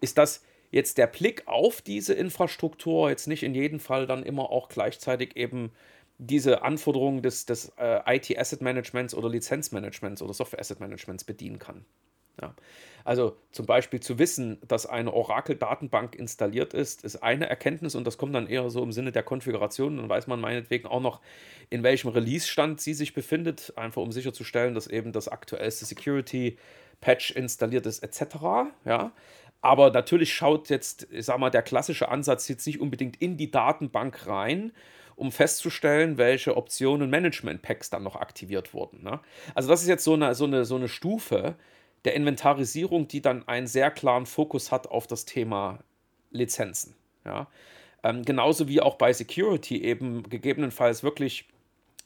ist 0.00 0.16
dass 0.16 0.42
jetzt 0.70 0.96
der 0.96 1.06
Blick 1.08 1.42
auf 1.46 1.82
diese 1.82 2.14
Infrastruktur 2.14 3.10
jetzt 3.10 3.28
nicht 3.28 3.42
in 3.42 3.54
jedem 3.54 3.80
Fall 3.80 4.06
dann 4.06 4.22
immer 4.22 4.50
auch 4.50 4.70
gleichzeitig 4.70 5.36
eben 5.36 5.72
diese 6.16 6.62
Anforderungen 6.62 7.20
des, 7.20 7.44
des 7.44 7.70
äh, 7.76 8.16
IT-Asset 8.16 8.62
Managements 8.62 9.14
oder 9.14 9.28
Lizenzmanagements 9.28 10.22
oder 10.22 10.32
Software 10.32 10.60
Asset 10.60 10.80
Managements 10.80 11.24
bedienen 11.24 11.58
kann. 11.58 11.84
Ja. 12.40 12.54
Also 13.04 13.36
zum 13.52 13.64
Beispiel 13.64 14.00
zu 14.00 14.18
wissen, 14.18 14.58
dass 14.68 14.84
eine 14.84 15.14
Oracle-Datenbank 15.14 16.14
installiert 16.14 16.74
ist, 16.74 17.04
ist 17.04 17.16
eine 17.22 17.48
Erkenntnis 17.48 17.94
und 17.94 18.06
das 18.06 18.18
kommt 18.18 18.34
dann 18.34 18.46
eher 18.46 18.68
so 18.68 18.82
im 18.82 18.92
Sinne 18.92 19.12
der 19.12 19.22
Konfiguration. 19.22 19.96
Dann 19.96 20.10
weiß 20.10 20.26
man 20.26 20.40
meinetwegen 20.40 20.86
auch 20.86 21.00
noch, 21.00 21.22
in 21.70 21.82
welchem 21.82 22.08
Release-Stand 22.08 22.82
sie 22.82 22.92
sich 22.92 23.14
befindet, 23.14 23.72
einfach 23.76 24.02
um 24.02 24.12
sicherzustellen, 24.12 24.74
dass 24.74 24.88
eben 24.88 25.12
das 25.12 25.28
aktuellste 25.28 25.86
Security-Patch 25.86 27.30
installiert 27.30 27.86
ist, 27.86 28.00
etc. 28.00 28.36
Ja. 28.84 29.12
Aber 29.62 29.90
natürlich 29.90 30.34
schaut 30.34 30.68
jetzt, 30.68 31.08
ich 31.10 31.24
sag 31.24 31.38
mal, 31.38 31.50
der 31.50 31.62
klassische 31.62 32.10
Ansatz 32.10 32.46
jetzt 32.48 32.66
nicht 32.66 32.78
unbedingt 32.78 33.16
in 33.22 33.38
die 33.38 33.50
Datenbank 33.50 34.26
rein, 34.26 34.72
um 35.16 35.32
festzustellen, 35.32 36.18
welche 36.18 36.56
Optionen 36.56 37.10
Management-Packs 37.10 37.90
dann 37.90 38.04
noch 38.04 38.16
aktiviert 38.16 38.74
wurden. 38.74 39.02
Ne? 39.02 39.18
Also 39.54 39.68
das 39.68 39.80
ist 39.80 39.88
jetzt 39.88 40.04
so 40.04 40.12
eine, 40.12 40.34
so 40.34 40.44
eine, 40.44 40.64
so 40.64 40.76
eine 40.76 40.88
Stufe, 40.88 41.56
der 42.04 42.14
Inventarisierung, 42.14 43.08
die 43.08 43.22
dann 43.22 43.46
einen 43.48 43.66
sehr 43.66 43.90
klaren 43.90 44.26
Fokus 44.26 44.70
hat 44.70 44.86
auf 44.86 45.06
das 45.06 45.24
Thema 45.24 45.80
Lizenzen. 46.30 46.94
Ja? 47.24 47.48
Ähm, 48.02 48.24
genauso 48.24 48.68
wie 48.68 48.80
auch 48.80 48.94
bei 48.94 49.12
Security 49.12 49.82
eben 49.82 50.22
gegebenenfalls 50.28 51.02
wirklich 51.02 51.46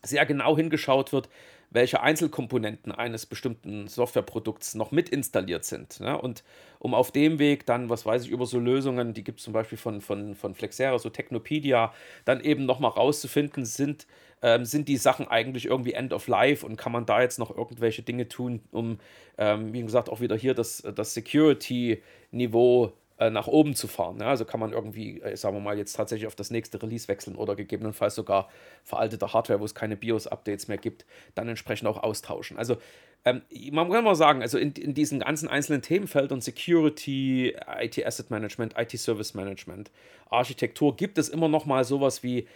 sehr 0.02 0.26
genau 0.26 0.56
hingeschaut 0.56 1.12
wird, 1.12 1.28
welche 1.70 2.02
Einzelkomponenten 2.02 2.92
eines 2.92 3.24
bestimmten 3.24 3.88
Softwareprodukts 3.88 4.74
noch 4.74 4.90
mit 4.90 5.08
installiert 5.08 5.64
sind. 5.64 6.00
Ne? 6.00 6.20
Und 6.20 6.44
um 6.78 6.94
auf 6.94 7.12
dem 7.12 7.38
Weg 7.38 7.64
dann, 7.66 7.88
was 7.88 8.04
weiß 8.04 8.24
ich, 8.24 8.30
über 8.30 8.46
so 8.46 8.58
Lösungen, 8.58 9.14
die 9.14 9.24
gibt 9.24 9.38
es 9.38 9.44
zum 9.44 9.52
Beispiel 9.52 9.78
von, 9.78 10.00
von, 10.00 10.34
von 10.34 10.54
Flexera, 10.54 10.98
so 10.98 11.08
Technopedia, 11.08 11.94
dann 12.24 12.40
eben 12.40 12.66
nochmal 12.66 12.90
rauszufinden, 12.90 13.64
sind, 13.64 14.06
ähm, 14.42 14.64
sind 14.64 14.88
die 14.88 14.96
Sachen 14.96 15.28
eigentlich 15.28 15.66
irgendwie 15.66 15.92
End 15.92 16.12
of 16.12 16.26
Life 16.26 16.66
und 16.66 16.76
kann 16.76 16.92
man 16.92 17.06
da 17.06 17.22
jetzt 17.22 17.38
noch 17.38 17.56
irgendwelche 17.56 18.02
Dinge 18.02 18.28
tun, 18.28 18.60
um, 18.72 18.98
ähm, 19.38 19.72
wie 19.72 19.82
gesagt, 19.82 20.08
auch 20.08 20.20
wieder 20.20 20.36
hier 20.36 20.54
das, 20.54 20.82
das 20.94 21.14
Security-Niveau 21.14 22.92
äh, 23.18 23.30
nach 23.30 23.46
oben 23.46 23.76
zu 23.76 23.86
fahren. 23.86 24.18
Ja, 24.20 24.28
also 24.28 24.44
kann 24.44 24.58
man 24.58 24.72
irgendwie, 24.72 25.20
äh, 25.20 25.36
sagen 25.36 25.56
wir 25.56 25.60
mal, 25.60 25.78
jetzt 25.78 25.92
tatsächlich 25.92 26.26
auf 26.26 26.34
das 26.34 26.50
nächste 26.50 26.82
Release 26.82 27.06
wechseln 27.06 27.36
oder 27.36 27.54
gegebenenfalls 27.54 28.16
sogar 28.16 28.48
veraltete 28.82 29.32
Hardware, 29.32 29.60
wo 29.60 29.64
es 29.64 29.74
keine 29.76 29.96
BIOS-Updates 29.96 30.66
mehr 30.66 30.78
gibt, 30.78 31.06
dann 31.36 31.48
entsprechend 31.48 31.88
auch 31.88 32.02
austauschen. 32.02 32.58
Also 32.58 32.78
ähm, 33.24 33.42
man 33.70 33.88
kann 33.90 34.02
mal 34.02 34.16
sagen, 34.16 34.42
also 34.42 34.58
in, 34.58 34.72
in 34.72 34.94
diesen 34.94 35.20
ganzen 35.20 35.48
einzelnen 35.48 35.82
Themenfeldern 35.82 36.40
Security, 36.40 37.54
IT 37.78 38.04
Asset 38.04 38.30
Management, 38.30 38.74
IT 38.76 38.98
Service 38.98 39.34
Management, 39.34 39.92
Architektur 40.28 40.96
gibt 40.96 41.18
es 41.18 41.28
immer 41.28 41.48
noch 41.48 41.64
mal 41.64 41.84
sowas 41.84 42.24
wie 42.24 42.48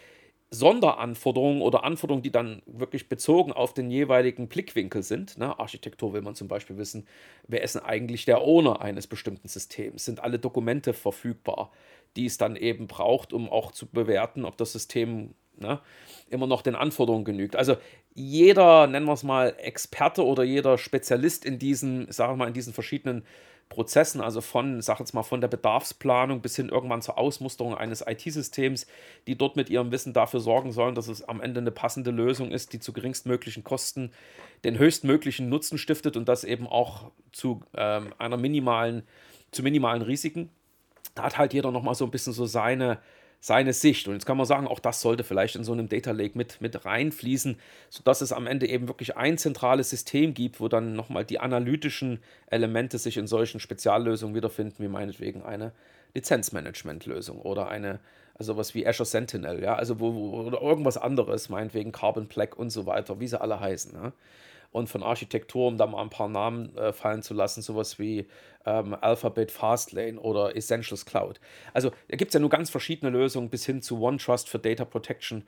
Sonderanforderungen 0.51 1.61
oder 1.61 1.83
Anforderungen, 1.83 2.23
die 2.23 2.31
dann 2.31 2.63
wirklich 2.67 3.09
bezogen 3.09 3.53
auf 3.53 3.75
den 3.75 3.91
jeweiligen 3.91 4.49
Blickwinkel 4.49 5.03
sind. 5.03 5.39
Ne? 5.39 5.59
Architektur 5.59 6.13
will 6.13 6.23
man 6.23 6.37
zum 6.37 6.47
Beispiel 6.47 6.77
wissen, 6.77 7.07
wer 7.49 7.63
ist 7.63 7.75
denn 7.75 7.83
eigentlich 7.83 8.27
der 8.27 8.43
Owner 8.43 8.81
eines 8.81 9.07
bestimmten 9.09 9.49
Systems? 9.49 10.05
Sind 10.05 10.21
alle 10.21 10.39
Dokumente 10.39 10.93
verfügbar, 10.93 11.73
die 12.17 12.27
es 12.27 12.39
dann 12.39 12.55
eben 12.55 12.87
braucht, 12.87 13.33
um 13.33 13.51
auch 13.51 13.73
zu 13.73 13.87
bewerten, 13.87 14.45
ob 14.45 14.57
das 14.57 14.73
System 14.73 15.35
ne, 15.57 15.81
immer 16.31 16.47
noch 16.47 16.63
den 16.63 16.77
Anforderungen 16.77 17.25
genügt? 17.25 17.57
Also 17.57 17.77
jeder, 18.15 18.87
nennen 18.87 19.07
wir 19.07 19.15
es 19.15 19.25
mal, 19.25 19.55
Experte 19.59 20.25
oder 20.25 20.45
jeder 20.45 20.79
Spezialist 20.79 21.45
in 21.45 21.59
diesen, 21.59 22.11
sagen 22.13 22.35
wir 22.35 22.37
mal, 22.37 22.49
in 22.49 22.55
diesen 22.55 22.73
verschiedenen 22.73 23.25
Prozessen, 23.69 24.21
also 24.21 24.41
von, 24.41 24.81
sag 24.81 25.01
jetzt 25.01 25.13
mal, 25.13 25.25
von 25.25 25.41
der 25.41 25.49
Bedarfsplanung 25.49 26.41
bis 26.41 26.57
hin 26.57 26.69
irgendwann 26.69 27.03
zur 27.03 27.19
Ausmusterung 27.19 27.75
eines 27.75 28.05
IT-Systems, 28.07 28.87
die 29.27 29.37
dort 29.37 29.57
mit 29.57 29.71
ihrem 29.71 29.91
Wissen 29.91 30.13
dafür 30.13 30.41
sorgen 30.41 30.73
sollen, 30.73 30.95
dass 30.95 31.09
es 31.09 31.29
am 31.29 31.41
Ende 31.41 31.61
eine 31.61 31.73
passende 31.73 32.13
Lösung 32.13 32.53
ist, 32.53 32.73
die 32.73 32.79
zu 32.79 32.93
geringstmöglichen 32.93 33.65
Kosten 33.65 34.13
den 34.65 34.79
höchstmöglichen 34.79 35.49
Nutzen 35.49 35.79
stiftet 35.79 36.17
und 36.17 36.29
das 36.29 36.45
eben 36.45 36.67
auch 36.67 37.11
zu 37.33 37.63
ähm, 37.75 38.15
einer 38.19 38.37
minimalen, 38.37 39.03
zu 39.51 39.63
minimalen 39.63 40.03
Risiken. 40.03 40.51
Da 41.15 41.25
hat 41.25 41.39
halt 41.39 41.53
jeder 41.53 41.73
nochmal 41.73 41.95
so 41.95 42.05
ein 42.05 42.11
bisschen 42.11 42.33
so 42.33 42.47
seine, 42.47 42.99
seine 43.41 43.73
Sicht. 43.73 44.09
Und 44.09 44.15
jetzt 44.15 44.27
kann 44.27 44.37
man 44.37 44.47
sagen, 44.47 44.67
auch 44.67 44.81
das 44.81 45.01
sollte 45.01 45.25
vielleicht 45.25 45.57
in 45.57 45.65
so 45.65 45.73
einem 45.73 45.89
Data 45.89 46.11
Lake 46.13 46.37
mit, 46.37 46.61
mit 46.61 46.85
reinfließen, 46.85 47.59
sodass 47.91 48.21
es 48.21 48.33
am 48.33 48.47
Ende 48.47 48.69
eben 48.69 48.89
wirklich 48.89 49.17
ein 49.17 49.39
zentrales 49.39 49.91
System 49.91 50.35
gibt, 50.35 50.61
wo 50.61 50.69
dann 50.69 50.95
nochmal 50.95 51.25
die 51.25 51.39
analytischen 51.39 52.21
Elemente 52.47 52.99
sich 52.99 53.17
in 53.17 53.27
solchen 53.27 53.61
Speziallösungen 53.61 54.35
wiederfinden, 54.35 54.83
wie 54.83 54.89
meinetwegen 54.89 55.43
eine 55.43 55.73
Lizenzmanagement-Lösung 56.15 57.41
oder 57.41 57.69
eine, 57.69 58.01
also 58.35 58.57
was 58.57 58.75
wie 58.75 58.87
Azure 58.87 59.07
Sentinel, 59.07 59.63
ja, 59.63 59.75
also 59.75 60.01
wo, 60.01 60.15
wo, 60.15 60.41
oder 60.43 60.61
irgendwas 60.63 60.97
anderes, 60.97 61.49
meinetwegen 61.49 61.93
Carbon 61.93 62.27
Black 62.27 62.59
und 62.59 62.71
so 62.71 62.87
weiter, 62.87 63.21
wie 63.21 63.29
sie 63.29 63.41
alle 63.41 63.61
heißen. 63.61 63.93
Ja 63.95 64.13
und 64.73 64.89
von 64.89 65.03
Architektur, 65.03 65.69
um 65.69 65.77
da 65.77 65.87
mal 65.87 66.03
ein 66.03 66.11
paar 66.11 66.29
Namen 66.29 66.77
äh, 66.77 66.93
fallen 66.93 67.23
zu 67.23 67.35
lassen, 67.35 67.63
sowas 67.63 67.99
wie 67.99 68.27
ähm, 68.65 68.97
Alphabet 69.01 69.51
Fastlane 69.51 70.21
oder 70.21 70.57
Essentials 70.57 71.07
Cloud. 71.07 71.41
Also 71.73 71.91
da 72.09 72.17
gibt 72.17 72.31
es 72.31 72.35
ja 72.35 72.41
nur 72.41 72.51
ganz 72.51 72.71
verschiedene 72.71 73.11
Lösungen 73.11 73.51
bis 73.51 73.65
hin 73.65 73.83
zu 73.83 74.03
OneTrust 74.03 74.49
für 74.49 74.59
Data 74.59 74.85
Protection. 74.85 75.45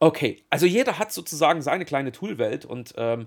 Okay, 0.00 0.42
also 0.50 0.66
jeder 0.66 0.98
hat 0.98 1.12
sozusagen 1.12 1.62
seine 1.62 1.84
kleine 1.84 2.12
Toolwelt 2.12 2.64
und 2.64 2.94
ähm, 2.96 3.26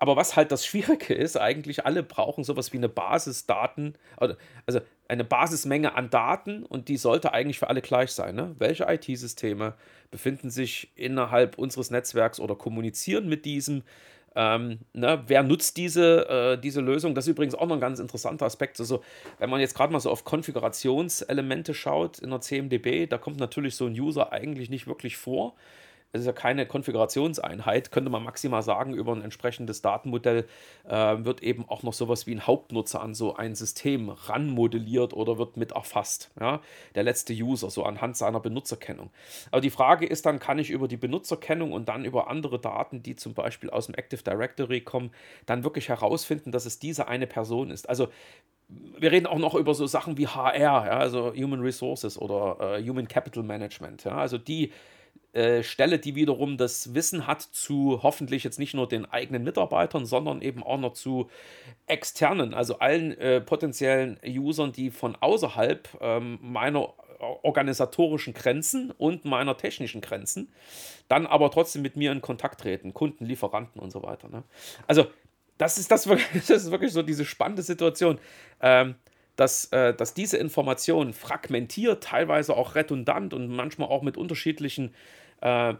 aber 0.00 0.16
was 0.16 0.34
halt 0.34 0.50
das 0.50 0.66
Schwierige 0.66 1.14
ist, 1.14 1.36
eigentlich 1.36 1.86
alle 1.86 2.02
brauchen 2.02 2.42
sowas 2.42 2.72
wie 2.72 2.78
eine 2.78 2.88
Basisdaten, 2.88 3.96
also 4.16 4.80
eine 5.08 5.24
Basismenge 5.24 5.94
an 5.94 6.10
Daten 6.10 6.64
und 6.64 6.88
die 6.88 6.96
sollte 6.96 7.32
eigentlich 7.32 7.58
für 7.58 7.68
alle 7.68 7.82
gleich 7.82 8.12
sein. 8.12 8.34
Ne? 8.34 8.54
Welche 8.58 8.84
IT-Systeme 8.88 9.74
befinden 10.10 10.50
sich 10.50 10.90
innerhalb 10.94 11.58
unseres 11.58 11.90
Netzwerks 11.90 12.40
oder 12.40 12.56
kommunizieren 12.56 13.28
mit 13.28 13.44
diesem? 13.44 13.82
Ähm, 14.36 14.78
ne, 14.92 15.22
wer 15.26 15.42
nutzt 15.42 15.76
diese, 15.76 16.28
äh, 16.28 16.60
diese 16.60 16.80
Lösung? 16.80 17.14
Das 17.14 17.26
ist 17.26 17.30
übrigens 17.32 17.54
auch 17.54 17.66
noch 17.66 17.76
ein 17.76 17.80
ganz 17.80 17.98
interessanter 17.98 18.46
Aspekt. 18.46 18.78
Also, 18.78 19.02
wenn 19.38 19.50
man 19.50 19.60
jetzt 19.60 19.74
gerade 19.74 19.92
mal 19.92 20.00
so 20.00 20.10
auf 20.10 20.24
Konfigurationselemente 20.24 21.74
schaut 21.74 22.20
in 22.20 22.30
der 22.30 22.40
CMDB, 22.40 23.06
da 23.06 23.18
kommt 23.18 23.38
natürlich 23.38 23.74
so 23.74 23.86
ein 23.86 23.92
User 23.98 24.32
eigentlich 24.32 24.70
nicht 24.70 24.86
wirklich 24.86 25.16
vor 25.16 25.54
es 26.12 26.22
ist 26.22 26.26
ja 26.26 26.32
keine 26.32 26.66
Konfigurationseinheit, 26.66 27.92
könnte 27.92 28.10
man 28.10 28.24
maximal 28.24 28.62
sagen, 28.62 28.94
über 28.94 29.12
ein 29.12 29.22
entsprechendes 29.22 29.80
Datenmodell 29.80 30.46
äh, 30.88 31.16
wird 31.24 31.42
eben 31.42 31.68
auch 31.68 31.82
noch 31.82 31.92
sowas 31.92 32.26
wie 32.26 32.34
ein 32.34 32.46
Hauptnutzer 32.46 33.00
an 33.00 33.14
so 33.14 33.36
ein 33.36 33.54
System 33.54 34.08
ranmodelliert 34.08 35.12
oder 35.12 35.38
wird 35.38 35.56
mit 35.56 35.72
erfasst. 35.72 36.30
Ja? 36.40 36.60
Der 36.96 37.04
letzte 37.04 37.32
User, 37.32 37.70
so 37.70 37.84
anhand 37.84 38.16
seiner 38.16 38.40
Benutzerkennung. 38.40 39.10
Aber 39.52 39.60
die 39.60 39.70
Frage 39.70 40.06
ist 40.06 40.26
dann, 40.26 40.40
kann 40.40 40.58
ich 40.58 40.70
über 40.70 40.88
die 40.88 40.96
Benutzerkennung 40.96 41.72
und 41.72 41.88
dann 41.88 42.04
über 42.04 42.28
andere 42.28 42.58
Daten, 42.58 43.02
die 43.02 43.14
zum 43.14 43.34
Beispiel 43.34 43.70
aus 43.70 43.86
dem 43.86 43.94
Active 43.94 44.22
Directory 44.22 44.80
kommen, 44.80 45.12
dann 45.46 45.62
wirklich 45.62 45.88
herausfinden, 45.88 46.50
dass 46.50 46.66
es 46.66 46.80
diese 46.80 47.06
eine 47.06 47.28
Person 47.28 47.70
ist. 47.70 47.88
Also 47.88 48.08
wir 48.68 49.12
reden 49.12 49.26
auch 49.26 49.38
noch 49.38 49.54
über 49.54 49.74
so 49.74 49.86
Sachen 49.86 50.18
wie 50.18 50.26
HR, 50.26 50.58
ja, 50.60 50.80
also 50.80 51.32
Human 51.34 51.60
Resources 51.60 52.18
oder 52.18 52.78
äh, 52.78 52.88
Human 52.88 53.08
Capital 53.08 53.42
Management. 53.42 54.04
Ja, 54.04 54.16
also 54.16 54.38
die 54.38 54.72
äh, 55.32 55.62
Stelle, 55.62 55.98
die 55.98 56.14
wiederum 56.14 56.56
das 56.56 56.94
Wissen 56.94 57.26
hat 57.26 57.42
zu 57.42 58.00
hoffentlich 58.02 58.44
jetzt 58.44 58.58
nicht 58.58 58.74
nur 58.74 58.88
den 58.88 59.06
eigenen 59.06 59.44
Mitarbeitern, 59.44 60.06
sondern 60.06 60.42
eben 60.42 60.62
auch 60.62 60.78
noch 60.78 60.92
zu 60.92 61.28
externen, 61.86 62.54
also 62.54 62.78
allen 62.78 63.16
äh, 63.18 63.40
potenziellen 63.40 64.18
Usern, 64.24 64.72
die 64.72 64.90
von 64.90 65.16
außerhalb 65.16 65.88
ähm, 66.00 66.38
meiner 66.42 66.94
organisatorischen 67.20 68.32
Grenzen 68.32 68.90
und 68.92 69.24
meiner 69.24 69.56
technischen 69.56 70.00
Grenzen 70.00 70.50
dann 71.10 71.26
aber 71.26 71.50
trotzdem 71.50 71.82
mit 71.82 71.96
mir 71.96 72.12
in 72.12 72.20
Kontakt 72.20 72.60
treten, 72.60 72.94
Kunden, 72.94 73.26
Lieferanten 73.26 73.80
und 73.80 73.90
so 73.90 74.02
weiter. 74.02 74.28
Ne? 74.28 74.44
Also 74.86 75.06
das 75.58 75.76
ist, 75.76 75.90
das, 75.90 76.04
das 76.34 76.50
ist 76.50 76.70
wirklich 76.70 76.92
so 76.92 77.02
diese 77.02 77.24
spannende 77.24 77.62
Situation. 77.62 78.18
Ähm, 78.60 78.94
dass, 79.40 79.66
äh, 79.72 79.94
dass 79.94 80.14
diese 80.14 80.36
Information 80.36 81.12
fragmentiert, 81.12 82.04
teilweise 82.04 82.56
auch 82.56 82.74
redundant 82.74 83.34
und 83.34 83.48
manchmal 83.48 83.88
auch 83.88 84.02
mit 84.02 84.16
unterschiedlichen 84.16 84.94
äh, 85.40 85.74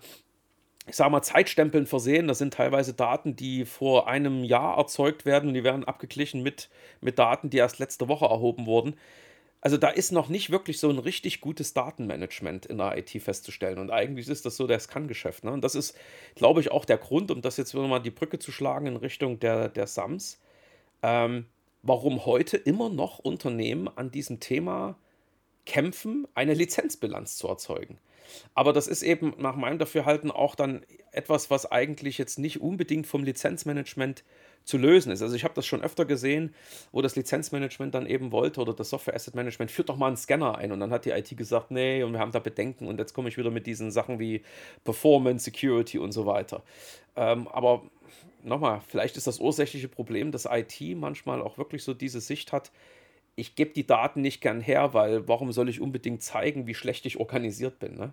ich 0.86 0.96
sage 0.96 1.10
mal, 1.10 1.22
Zeitstempeln 1.22 1.86
versehen. 1.86 2.26
Das 2.26 2.38
sind 2.38 2.54
teilweise 2.54 2.94
Daten, 2.94 3.36
die 3.36 3.64
vor 3.64 4.08
einem 4.08 4.42
Jahr 4.44 4.78
erzeugt 4.78 5.24
werden 5.24 5.48
und 5.48 5.54
die 5.54 5.62
werden 5.62 5.84
abgeglichen 5.84 6.42
mit, 6.42 6.68
mit 7.00 7.18
Daten, 7.18 7.50
die 7.50 7.58
erst 7.58 7.78
letzte 7.78 8.08
Woche 8.08 8.24
erhoben 8.24 8.66
wurden. 8.66 8.96
Also 9.60 9.76
da 9.76 9.88
ist 9.88 10.10
noch 10.10 10.28
nicht 10.28 10.50
wirklich 10.50 10.80
so 10.80 10.88
ein 10.88 10.98
richtig 10.98 11.42
gutes 11.42 11.74
Datenmanagement 11.74 12.64
in 12.64 12.78
der 12.78 12.96
IT 12.96 13.10
festzustellen. 13.22 13.78
Und 13.78 13.90
eigentlich 13.90 14.26
ist 14.28 14.46
das 14.46 14.56
so 14.56 14.66
das 14.66 14.88
Kann-Geschäft. 14.88 15.44
Ne? 15.44 15.52
Und 15.52 15.62
das 15.62 15.74
ist, 15.74 15.96
glaube 16.34 16.60
ich, 16.60 16.70
auch 16.72 16.86
der 16.86 16.96
Grund, 16.96 17.30
um 17.30 17.42
das 17.42 17.58
jetzt 17.58 17.74
wieder 17.74 17.86
mal 17.86 18.00
die 18.00 18.10
Brücke 18.10 18.38
zu 18.38 18.52
schlagen 18.52 18.86
in 18.86 18.96
Richtung 18.96 19.38
der, 19.38 19.68
der 19.68 19.86
SAMs, 19.86 20.40
ähm, 21.02 21.46
warum 21.82 22.26
heute 22.26 22.56
immer 22.56 22.88
noch 22.88 23.18
Unternehmen 23.18 23.88
an 23.88 24.10
diesem 24.10 24.40
Thema 24.40 24.96
kämpfen, 25.66 26.26
eine 26.34 26.54
Lizenzbilanz 26.54 27.36
zu 27.36 27.48
erzeugen. 27.48 27.98
Aber 28.54 28.72
das 28.72 28.86
ist 28.86 29.02
eben 29.02 29.34
nach 29.38 29.56
meinem 29.56 29.78
Dafürhalten 29.78 30.30
auch 30.30 30.54
dann 30.54 30.84
etwas, 31.12 31.50
was 31.50 31.70
eigentlich 31.70 32.18
jetzt 32.18 32.38
nicht 32.38 32.60
unbedingt 32.60 33.06
vom 33.06 33.24
Lizenzmanagement 33.24 34.24
zu 34.70 34.78
lösen 34.78 35.12
ist. 35.12 35.20
Also 35.20 35.36
ich 35.36 35.44
habe 35.44 35.54
das 35.54 35.66
schon 35.66 35.82
öfter 35.82 36.04
gesehen, 36.04 36.54
wo 36.92 37.02
das 37.02 37.16
Lizenzmanagement 37.16 37.94
dann 37.94 38.06
eben 38.06 38.32
wollte 38.32 38.60
oder 38.60 38.72
das 38.72 38.90
Software 38.90 39.14
Asset 39.14 39.34
Management 39.34 39.70
führt 39.70 39.88
doch 39.88 39.96
mal 39.96 40.06
einen 40.06 40.16
Scanner 40.16 40.56
ein 40.56 40.72
und 40.72 40.80
dann 40.80 40.90
hat 40.90 41.04
die 41.04 41.10
IT 41.10 41.36
gesagt, 41.36 41.70
nee, 41.70 42.02
und 42.02 42.12
wir 42.12 42.20
haben 42.20 42.32
da 42.32 42.38
Bedenken 42.38 42.86
und 42.86 42.98
jetzt 42.98 43.12
komme 43.12 43.28
ich 43.28 43.36
wieder 43.36 43.50
mit 43.50 43.66
diesen 43.66 43.90
Sachen 43.90 44.18
wie 44.18 44.42
Performance, 44.84 45.44
Security 45.44 45.98
und 45.98 46.12
so 46.12 46.24
weiter. 46.24 46.62
Ähm, 47.16 47.48
aber 47.48 47.82
nochmal, 48.42 48.80
vielleicht 48.86 49.16
ist 49.16 49.26
das 49.26 49.40
ursächliche 49.40 49.88
Problem, 49.88 50.32
dass 50.32 50.46
IT 50.50 50.80
manchmal 50.96 51.42
auch 51.42 51.58
wirklich 51.58 51.84
so 51.84 51.92
diese 51.92 52.20
Sicht 52.20 52.52
hat, 52.52 52.70
ich 53.36 53.54
gebe 53.54 53.72
die 53.72 53.86
Daten 53.86 54.20
nicht 54.20 54.40
gern 54.40 54.60
her, 54.60 54.92
weil 54.92 55.26
warum 55.28 55.52
soll 55.52 55.68
ich 55.68 55.80
unbedingt 55.80 56.22
zeigen, 56.22 56.66
wie 56.66 56.74
schlecht 56.74 57.06
ich 57.06 57.18
organisiert 57.18 57.78
bin? 57.78 57.94
Ne? 57.94 58.12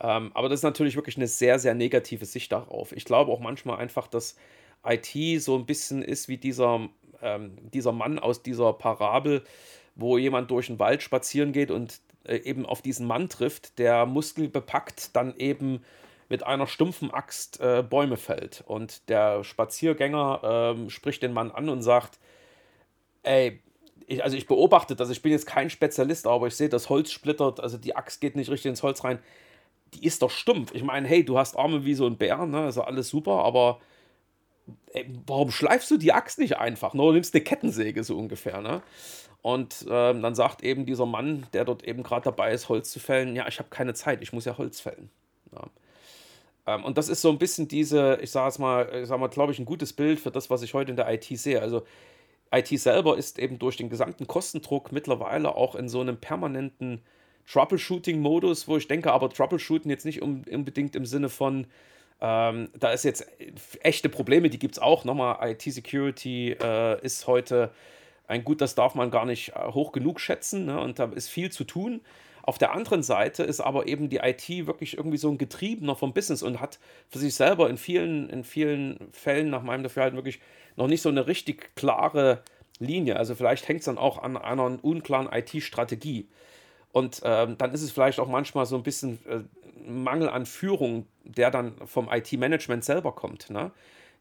Ähm, 0.00 0.30
aber 0.34 0.48
das 0.48 0.60
ist 0.60 0.64
natürlich 0.64 0.96
wirklich 0.96 1.16
eine 1.16 1.28
sehr, 1.28 1.58
sehr 1.58 1.74
negative 1.74 2.24
Sicht 2.24 2.52
darauf. 2.52 2.92
Ich 2.92 3.04
glaube 3.04 3.32
auch 3.32 3.40
manchmal 3.40 3.78
einfach, 3.78 4.08
dass 4.08 4.36
IT 4.84 5.42
so 5.42 5.56
ein 5.56 5.66
bisschen 5.66 6.02
ist 6.02 6.28
wie 6.28 6.36
dieser, 6.36 6.88
ähm, 7.22 7.56
dieser 7.72 7.92
Mann 7.92 8.18
aus 8.18 8.42
dieser 8.42 8.72
Parabel, 8.72 9.44
wo 9.94 10.18
jemand 10.18 10.50
durch 10.50 10.66
den 10.66 10.78
Wald 10.78 11.02
spazieren 11.02 11.52
geht 11.52 11.70
und 11.70 12.00
äh, 12.24 12.36
eben 12.38 12.66
auf 12.66 12.82
diesen 12.82 13.06
Mann 13.06 13.28
trifft, 13.28 13.78
der 13.78 14.06
muskelbepackt 14.06 15.14
dann 15.16 15.34
eben 15.36 15.82
mit 16.28 16.44
einer 16.44 16.66
stumpfen 16.66 17.10
Axt 17.12 17.60
äh, 17.60 17.84
Bäume 17.88 18.16
fällt. 18.16 18.64
Und 18.66 19.08
der 19.08 19.44
Spaziergänger 19.44 20.76
äh, 20.76 20.90
spricht 20.90 21.22
den 21.22 21.32
Mann 21.32 21.50
an 21.50 21.68
und 21.68 21.82
sagt, 21.82 22.18
ey, 23.22 23.60
ich, 24.06 24.22
also 24.22 24.36
ich 24.36 24.46
beobachte 24.46 24.96
das, 24.96 25.10
ich 25.10 25.22
bin 25.22 25.32
jetzt 25.32 25.46
kein 25.46 25.70
Spezialist, 25.70 26.26
aber 26.26 26.46
ich 26.46 26.54
sehe, 26.54 26.68
das 26.68 26.88
Holz 26.88 27.10
splittert, 27.10 27.60
also 27.60 27.76
die 27.76 27.96
Axt 27.96 28.20
geht 28.20 28.36
nicht 28.36 28.50
richtig 28.50 28.70
ins 28.70 28.82
Holz 28.82 29.04
rein. 29.04 29.18
Die 29.94 30.04
ist 30.04 30.22
doch 30.22 30.30
stumpf. 30.30 30.74
Ich 30.74 30.82
meine, 30.82 31.06
hey, 31.06 31.24
du 31.24 31.38
hast 31.38 31.56
Arme 31.56 31.84
wie 31.84 31.94
so 31.94 32.06
ein 32.06 32.16
Bär, 32.16 32.44
ne? 32.46 32.64
Also 32.64 32.82
alles 32.82 33.08
super, 33.08 33.44
aber 33.44 33.80
ey, 34.92 35.06
warum 35.26 35.50
schleifst 35.50 35.90
du 35.90 35.96
die 35.96 36.12
Axt 36.12 36.38
nicht 36.38 36.58
einfach? 36.58 36.94
Nur 36.94 37.12
nimmst 37.12 37.34
eine 37.34 37.44
Kettensäge 37.44 38.04
so 38.04 38.16
ungefähr, 38.16 38.60
ne? 38.60 38.82
Und 39.42 39.86
ähm, 39.88 40.22
dann 40.22 40.34
sagt 40.34 40.64
eben 40.64 40.86
dieser 40.86 41.06
Mann, 41.06 41.46
der 41.52 41.64
dort 41.64 41.84
eben 41.84 42.02
gerade 42.02 42.24
dabei 42.24 42.52
ist, 42.52 42.68
Holz 42.68 42.90
zu 42.90 42.98
fällen, 42.98 43.36
ja, 43.36 43.46
ich 43.46 43.60
habe 43.60 43.68
keine 43.68 43.94
Zeit, 43.94 44.20
ich 44.22 44.32
muss 44.32 44.44
ja 44.44 44.58
Holz 44.58 44.80
fällen. 44.80 45.08
Ja. 45.52 46.74
Ähm, 46.74 46.84
und 46.84 46.98
das 46.98 47.08
ist 47.08 47.22
so 47.22 47.30
ein 47.30 47.38
bisschen 47.38 47.68
diese, 47.68 48.18
ich 48.20 48.32
sage 48.32 48.48
es 48.48 48.58
mal, 48.58 48.90
ich 49.02 49.06
sage 49.06 49.20
mal, 49.20 49.28
glaube 49.28 49.52
ich, 49.52 49.58
ein 49.60 49.64
gutes 49.64 49.92
Bild 49.92 50.18
für 50.18 50.32
das, 50.32 50.50
was 50.50 50.62
ich 50.62 50.74
heute 50.74 50.90
in 50.90 50.96
der 50.96 51.12
IT 51.12 51.26
sehe. 51.26 51.60
Also 51.62 51.84
IT 52.52 52.68
selber 52.80 53.16
ist 53.16 53.38
eben 53.38 53.58
durch 53.58 53.76
den 53.76 53.88
gesamten 53.88 54.26
Kostendruck 54.26 54.90
mittlerweile 54.92 55.54
auch 55.54 55.76
in 55.76 55.88
so 55.88 56.00
einem 56.00 56.16
permanenten 56.16 57.02
Troubleshooting-Modus, 57.46 58.66
wo 58.66 58.76
ich 58.76 58.88
denke, 58.88 59.12
aber 59.12 59.30
Troubleshooten 59.30 59.90
jetzt 59.90 60.04
nicht 60.04 60.22
unbedingt 60.22 60.96
im 60.96 61.06
Sinne 61.06 61.28
von, 61.28 61.68
ähm, 62.20 62.70
da 62.78 62.92
ist 62.92 63.04
jetzt 63.04 63.26
echte 63.82 64.08
Probleme, 64.08 64.48
die 64.48 64.58
gibt 64.58 64.76
es 64.76 64.82
auch. 64.82 65.04
Nochmal, 65.04 65.50
IT-Security 65.50 66.52
äh, 66.52 67.04
ist 67.04 67.26
heute 67.26 67.70
ein 68.26 68.44
Gut, 68.44 68.60
das 68.60 68.74
darf 68.74 68.94
man 68.94 69.10
gar 69.10 69.26
nicht 69.26 69.50
äh, 69.50 69.72
hoch 69.72 69.92
genug 69.92 70.20
schätzen 70.20 70.66
ne? 70.66 70.80
und 70.80 70.98
da 70.98 71.04
ist 71.06 71.28
viel 71.28 71.50
zu 71.50 71.64
tun. 71.64 72.00
Auf 72.42 72.58
der 72.58 72.72
anderen 72.72 73.02
Seite 73.02 73.42
ist 73.42 73.60
aber 73.60 73.88
eben 73.88 74.08
die 74.08 74.18
IT 74.18 74.48
wirklich 74.66 74.96
irgendwie 74.96 75.16
so 75.18 75.28
ein 75.28 75.36
Getriebener 75.36 75.96
vom 75.96 76.12
Business 76.12 76.44
und 76.44 76.60
hat 76.60 76.78
für 77.08 77.18
sich 77.18 77.34
selber 77.34 77.68
in 77.68 77.76
vielen, 77.76 78.30
in 78.30 78.44
vielen 78.44 79.08
Fällen 79.12 79.50
nach 79.50 79.62
meinem 79.62 79.82
Dafürhalten 79.82 80.16
wirklich 80.16 80.40
noch 80.76 80.86
nicht 80.86 81.02
so 81.02 81.08
eine 81.08 81.26
richtig 81.26 81.74
klare 81.74 82.42
Linie. 82.78 83.16
Also 83.16 83.34
vielleicht 83.34 83.66
hängt 83.68 83.80
es 83.80 83.86
dann 83.86 83.98
auch 83.98 84.22
an 84.22 84.36
einer 84.36 84.78
unklaren 84.84 85.28
IT-Strategie. 85.30 86.28
Und 86.92 87.20
ähm, 87.24 87.58
dann 87.58 87.72
ist 87.72 87.82
es 87.82 87.90
vielleicht 87.90 88.20
auch 88.20 88.28
manchmal 88.28 88.64
so 88.64 88.76
ein 88.76 88.82
bisschen 88.82 89.18
äh, 89.26 89.40
Mangel 89.84 90.28
an 90.28 90.46
Führung, 90.46 91.06
der 91.24 91.50
dann 91.50 91.74
vom 91.86 92.08
IT-Management 92.10 92.84
selber 92.84 93.12
kommt. 93.12 93.50
Ne? 93.50 93.70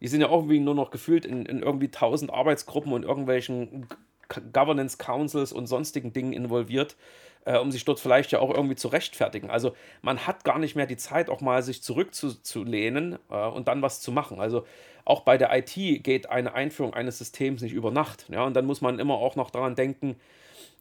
Die 0.02 0.08
sind 0.08 0.22
ja 0.22 0.30
irgendwie 0.30 0.60
nur 0.60 0.76
noch 0.76 0.92
gefühlt 0.92 1.26
in, 1.26 1.46
in 1.46 1.62
irgendwie 1.62 1.90
tausend 1.90 2.34
Arbeitsgruppen 2.34 2.94
und 2.94 3.04
irgendwelchen 3.04 3.88
Governance 4.54 4.98
Councils 4.98 5.54
und 5.54 5.68
sonstigen 5.68 6.14
Dingen 6.14 6.34
involviert, 6.34 6.96
äh, 7.46 7.58
um 7.58 7.72
sich 7.72 7.86
dort 7.86 8.00
vielleicht 8.00 8.32
ja 8.32 8.40
auch 8.40 8.54
irgendwie 8.54 8.76
zu 8.76 8.88
rechtfertigen. 8.88 9.50
Also 9.50 9.76
man 10.02 10.26
hat 10.26 10.44
gar 10.44 10.60
nicht 10.60 10.76
mehr 10.76 10.88
die 10.88 10.98
Zeit, 10.98 11.30
auch 11.30 11.42
mal 11.42 11.62
sich 11.64 11.84
zurückzulehnen 11.84 13.18
äh, 13.30 13.48
und 13.48 13.68
dann 13.68 13.82
was 13.82 14.02
zu 14.02 14.12
machen. 14.12 14.40
Also 14.40 14.66
auch 15.06 15.22
bei 15.22 15.38
der 15.38 15.56
IT 15.56 16.04
geht 16.04 16.30
eine 16.30 16.54
Einführung 16.54 16.94
eines 16.94 17.20
Systems 17.20 17.62
nicht 17.62 17.74
über 17.74 17.92
Nacht. 17.92 18.26
Ja, 18.30 18.44
und 18.44 18.56
dann 18.56 18.66
muss 18.66 18.82
man 18.82 19.00
immer 19.00 19.16
auch 19.16 19.36
noch 19.36 19.52
daran 19.52 19.76
denken, 19.76 20.16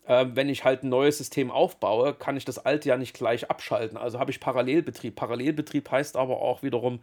äh, 0.06 0.26
wenn 0.34 0.48
ich 0.48 0.64
halt 0.64 0.82
ein 0.82 0.88
neues 0.88 1.18
System 1.18 1.50
aufbaue, 1.50 2.14
kann 2.14 2.36
ich 2.36 2.44
das 2.44 2.64
alte 2.64 2.88
ja 2.88 2.96
nicht 2.96 3.14
gleich 3.14 3.50
abschalten. 3.50 3.96
Also 3.96 4.18
habe 4.18 4.30
ich 4.30 4.40
Parallelbetrieb. 4.40 5.16
Parallelbetrieb 5.16 5.90
heißt 5.90 6.16
aber 6.16 6.40
auch 6.40 6.62
wiederum 6.62 7.00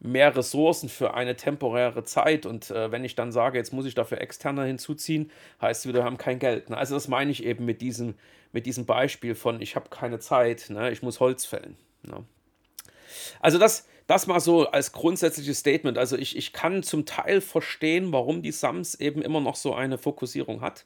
mehr 0.00 0.36
Ressourcen 0.36 0.88
für 0.88 1.14
eine 1.14 1.36
temporäre 1.36 2.04
Zeit. 2.04 2.46
Und 2.46 2.70
äh, 2.70 2.90
wenn 2.92 3.04
ich 3.04 3.14
dann 3.14 3.32
sage, 3.32 3.58
jetzt 3.58 3.72
muss 3.72 3.86
ich 3.86 3.94
dafür 3.94 4.20
externe 4.20 4.64
hinzuziehen, 4.64 5.30
heißt 5.60 5.82
es 5.82 5.88
wieder, 5.88 6.00
wir 6.00 6.04
haben 6.04 6.18
kein 6.18 6.38
Geld. 6.38 6.70
Ne? 6.70 6.76
Also 6.76 6.94
das 6.94 7.08
meine 7.08 7.30
ich 7.30 7.44
eben 7.44 7.64
mit 7.64 7.80
diesem, 7.80 8.14
mit 8.52 8.66
diesem 8.66 8.86
Beispiel 8.86 9.34
von, 9.34 9.60
ich 9.60 9.76
habe 9.76 9.88
keine 9.88 10.18
Zeit, 10.18 10.66
ne? 10.70 10.90
ich 10.90 11.02
muss 11.02 11.20
Holz 11.20 11.44
fällen. 11.44 11.76
Ne? 12.02 12.24
Also 13.40 13.58
das, 13.58 13.86
das 14.06 14.26
mal 14.26 14.40
so 14.40 14.68
als 14.68 14.92
grundsätzliches 14.92 15.58
Statement. 15.58 15.98
Also 15.98 16.16
ich, 16.16 16.36
ich 16.36 16.52
kann 16.52 16.82
zum 16.82 17.06
Teil 17.06 17.40
verstehen, 17.40 18.12
warum 18.12 18.42
die 18.42 18.52
SAMS 18.52 18.94
eben 18.96 19.22
immer 19.22 19.40
noch 19.40 19.56
so 19.56 19.74
eine 19.74 19.98
Fokussierung 19.98 20.60
hat. 20.60 20.84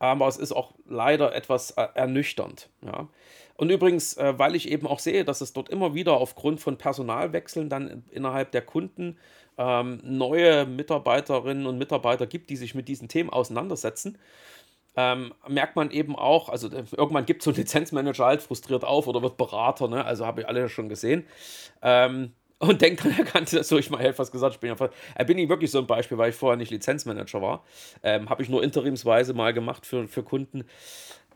Aber 0.00 0.26
es 0.26 0.38
ist 0.38 0.50
auch 0.52 0.72
leider 0.88 1.34
etwas 1.34 1.70
äh, 1.72 1.86
ernüchternd. 1.94 2.68
Ja. 2.84 3.08
Und 3.56 3.70
übrigens, 3.70 4.16
äh, 4.16 4.38
weil 4.38 4.56
ich 4.56 4.68
eben 4.70 4.86
auch 4.86 4.98
sehe, 4.98 5.24
dass 5.24 5.42
es 5.42 5.52
dort 5.52 5.68
immer 5.68 5.94
wieder 5.94 6.14
aufgrund 6.14 6.60
von 6.60 6.78
Personalwechseln 6.78 7.68
dann 7.68 8.04
innerhalb 8.10 8.50
der 8.50 8.62
Kunden 8.62 9.18
ähm, 9.58 10.00
neue 10.02 10.64
Mitarbeiterinnen 10.64 11.66
und 11.66 11.76
Mitarbeiter 11.78 12.26
gibt, 12.26 12.48
die 12.48 12.56
sich 12.56 12.74
mit 12.74 12.88
diesen 12.88 13.08
Themen 13.08 13.28
auseinandersetzen, 13.28 14.18
ähm, 14.96 15.34
merkt 15.46 15.76
man 15.76 15.90
eben 15.90 16.16
auch, 16.16 16.48
also 16.48 16.68
äh, 16.68 16.84
irgendwann 16.96 17.26
gibt 17.26 17.42
so 17.42 17.50
ein 17.50 17.56
Lizenzmanager 17.56 18.24
halt 18.24 18.42
frustriert 18.42 18.84
auf 18.84 19.06
oder 19.06 19.22
wird 19.22 19.36
Berater, 19.36 19.88
ne? 19.88 20.04
also 20.04 20.26
habe 20.26 20.40
ich 20.40 20.48
alle 20.48 20.68
schon 20.68 20.88
gesehen. 20.88 21.26
Ähm, 21.82 22.32
und 22.60 22.80
denkt 22.82 23.04
dann, 23.04 23.18
er 23.18 23.24
kann 23.24 23.44
das 23.50 23.68
so, 23.68 23.78
ich 23.78 23.90
mal 23.90 24.04
etwas 24.04 24.30
gesagt, 24.30 24.54
ich 24.54 24.60
bin 24.60 24.72
ja 24.74 24.90
äh, 25.16 25.24
bin 25.24 25.38
ich 25.38 25.48
wirklich 25.48 25.70
so 25.70 25.78
ein 25.78 25.86
Beispiel, 25.86 26.18
weil 26.18 26.28
ich 26.30 26.36
vorher 26.36 26.58
nicht 26.58 26.70
Lizenzmanager 26.70 27.40
war. 27.40 27.64
Ähm, 28.02 28.28
habe 28.28 28.42
ich 28.42 28.50
nur 28.50 28.62
interimsweise 28.62 29.32
mal 29.34 29.54
gemacht 29.54 29.86
für, 29.86 30.06
für 30.06 30.22
Kunden. 30.22 30.64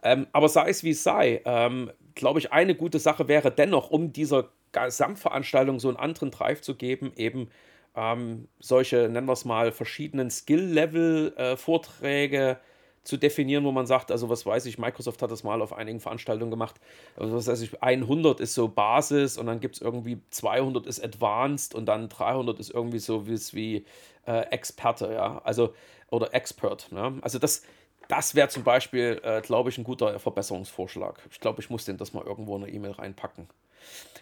Ähm, 0.03 0.27
aber 0.33 0.51
sei 0.51 0.69
es 0.69 0.85
wie 0.85 0.91
es 0.91 1.03
sei, 1.03 1.41
ähm, 1.47 1.91
glaube 2.15 2.41
ich, 2.41 2.53
eine 2.53 2.75
gute 2.75 2.99
Sache 2.99 3.27
wäre 3.27 3.51
dennoch, 3.51 3.89
um 3.91 4.13
dieser 4.13 4.51
Gesamtveranstaltung 4.73 5.81
so 5.81 5.89
einen 5.89 5.97
anderen 5.97 6.31
Drive 6.31 6.61
zu 6.61 6.75
geben, 6.75 7.13
eben 7.17 7.49
ähm, 7.97 8.49
solche, 8.61 9.09
nennen 9.09 9.27
wir 9.27 9.33
es 9.33 9.47
mal, 9.47 9.73
verschiedenen 9.73 10.31
Skill-Level-Vorträge 10.31 12.51
äh, 12.51 12.57
zu 13.05 13.19
definieren, 13.19 13.65
wo 13.65 13.73
man 13.73 13.87
sagt, 13.87 14.11
also 14.11 14.29
was 14.29 14.45
weiß 14.45 14.67
ich, 14.67 14.79
Microsoft 14.79 15.23
hat 15.23 15.31
das 15.31 15.45
mal 15.45 15.63
auf 15.63 15.73
einigen 15.73 16.01
Veranstaltungen 16.01 16.51
gemacht, 16.51 16.77
also 17.17 17.37
was 17.37 17.47
weiß 17.47 17.61
ich, 17.61 17.83
100 17.83 18.41
ist 18.41 18.55
so 18.55 18.69
Basis 18.69 19.37
und 19.37 19.47
dann 19.47 19.61
gibt 19.61 19.77
es 19.77 19.83
irgendwie 19.83 20.21
200 20.31 20.87
ist 20.87 21.05
Advanced 21.05 21.75
und 21.75 21.87
dann 21.87 22.09
300 22.09 22.59
ist 22.59 22.71
irgendwie 22.71 22.99
so 22.99 23.27
wie, 23.27 23.39
wie 23.53 23.85
äh, 24.27 24.41
Experte, 24.51 25.13
ja, 25.13 25.41
also 25.45 25.75
oder 26.11 26.33
Expert, 26.35 26.89
ja? 26.93 27.13
also 27.21 27.39
das, 27.39 27.63
das 28.09 28.35
wäre 28.35 28.49
zum 28.49 28.65
Beispiel, 28.65 29.21
äh, 29.23 29.41
glaube 29.43 29.71
ich, 29.71 29.79
ein 29.79 29.85
guter 29.85 30.19
Verbesserungsvorschlag. 30.19 31.21
Ich 31.31 31.41
glaube, 31.41 31.61
ich 31.61 31.71
muss 31.71 31.85
den 31.85 31.97
das 31.97 32.13
mal 32.13 32.25
irgendwo 32.25 32.57
in 32.57 32.65
eine 32.65 32.73
E-Mail 32.73 32.93
reinpacken. 32.93 33.49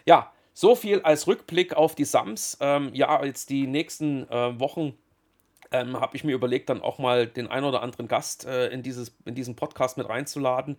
Ja, 0.05 0.31
so 0.53 0.75
viel 0.75 1.01
als 1.01 1.27
Rückblick 1.27 1.73
auf 1.73 1.95
die 1.95 2.05
SAMs. 2.05 2.57
Ähm, 2.61 2.91
ja, 2.93 3.23
jetzt 3.23 3.49
die 3.49 3.67
nächsten 3.67 4.29
äh, 4.29 4.59
Wochen 4.59 4.93
ähm, 5.73 5.99
habe 5.99 6.15
ich 6.15 6.23
mir 6.23 6.33
überlegt, 6.33 6.69
dann 6.69 6.81
auch 6.81 6.99
mal 6.99 7.27
den 7.27 7.47
ein 7.47 7.63
oder 7.63 7.81
anderen 7.81 8.07
Gast 8.07 8.45
äh, 8.45 8.67
in, 8.67 8.83
dieses, 8.83 9.13
in 9.25 9.35
diesen 9.35 9.55
Podcast 9.55 9.97
mit 9.97 10.07
reinzuladen. 10.07 10.77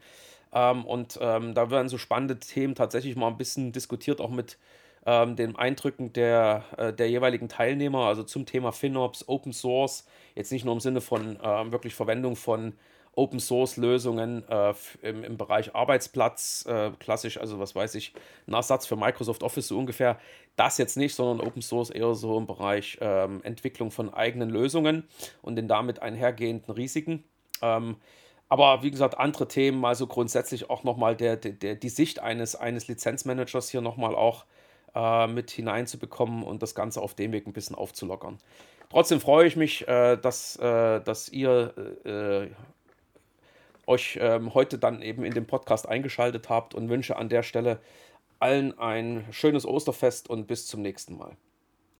Ähm, 0.53 0.85
und 0.87 1.19
ähm, 1.21 1.53
da 1.55 1.71
werden 1.71 1.89
so 1.89 1.99
spannende 1.99 2.39
Themen 2.39 2.75
tatsächlich 2.75 3.17
mal 3.17 3.29
ein 3.29 3.37
bisschen 3.37 3.73
diskutiert, 3.73 4.21
auch 4.21 4.31
mit 4.31 4.57
ähm, 5.05 5.37
den 5.37 5.57
Eindrücken 5.57 6.13
der, 6.13 6.65
äh, 6.79 6.93
der 6.93 7.11
jeweiligen 7.11 7.49
Teilnehmer, 7.49 8.07
also 8.07 8.23
zum 8.23 8.47
Thema 8.47 8.73
FinOps, 8.73 9.29
Open 9.29 9.53
Source, 9.53 10.07
jetzt 10.35 10.53
nicht 10.53 10.65
nur 10.65 10.73
im 10.73 10.81
Sinne 10.81 11.01
von 11.01 11.39
äh, 11.41 11.73
wirklich 11.73 11.95
Verwendung 11.95 12.37
von 12.37 12.73
Open 13.17 13.41
Source 13.41 13.77
Lösungen 13.77 14.47
äh, 14.49 14.75
im, 15.03 15.25
im 15.25 15.37
Bereich 15.37 15.75
Arbeitsplatz, 15.75 16.65
äh, 16.69 16.91
klassisch, 16.99 17.39
also 17.39 17.59
was 17.59 17.75
weiß 17.75 17.95
ich, 17.95 18.13
ein 18.47 18.55
Ersatz 18.55 18.87
für 18.87 18.97
Microsoft 18.97 19.43
Office 19.43 19.69
so 19.69 19.79
ungefähr. 19.79 20.19
Das 20.57 20.79
jetzt 20.79 20.97
nicht, 20.97 21.15
sondern 21.15 21.47
Open 21.47 21.63
Source 21.63 21.91
eher 21.91 22.15
so 22.15 22.37
im 22.39 22.47
Bereich 22.47 22.99
ähm, 23.01 23.41
Entwicklung 23.43 23.91
von 23.91 24.13
eigenen 24.13 24.51
Lösungen 24.51 25.09
und 25.43 25.57
den 25.57 25.69
damit 25.69 26.03
einhergehenden 26.03 26.75
Risiken. 26.75 27.25
Ähm, 27.63 27.97
aber 28.49 28.83
wie 28.83 28.91
gesagt, 28.91 29.19
andere 29.19 29.49
Themen, 29.49 29.81
mal 29.81 29.95
so 29.95 30.07
grundsätzlich 30.07 30.71
auch 30.71 30.85
nochmal 30.85 31.17
der, 31.17 31.37
der, 31.37 31.75
die 31.75 31.89
Sicht 31.89 32.21
eines, 32.21 32.55
eines 32.55 32.89
Lizenzmanagers 32.89 33.71
hier 33.71 33.81
nochmal 33.81 34.15
auch 34.15 34.45
äh, 34.95 35.27
mit 35.27 35.51
hineinzubekommen 35.51 36.43
und 36.45 36.63
das 36.63 36.75
Ganze 36.75 37.01
auf 37.01 37.15
dem 37.15 37.33
Weg 37.33 37.47
ein 37.47 37.53
bisschen 37.53 37.75
aufzulockern. 37.75 38.39
Trotzdem 38.91 39.21
freue 39.21 39.47
ich 39.47 39.57
mich, 39.57 39.89
äh, 39.89 40.17
dass, 40.17 40.57
äh, 40.57 41.01
dass 41.01 41.29
ihr 41.31 41.75
äh, 42.05 42.49
euch 43.87 44.19
ähm, 44.21 44.55
heute 44.55 44.79
dann 44.79 45.03
eben 45.03 45.25
in 45.25 45.35
den 45.35 45.47
Podcast 45.47 45.89
eingeschaltet 45.89 46.49
habt 46.49 46.75
und 46.75 46.89
wünsche 46.89 47.17
an 47.17 47.29
der 47.29 47.43
Stelle 47.43 47.81
allen 48.39 48.79
ein 48.79 49.25
schönes 49.31 49.67
Osterfest 49.67 50.29
und 50.29 50.47
bis 50.47 50.67
zum 50.67 50.83
nächsten 50.83 51.17
Mal. 51.17 51.37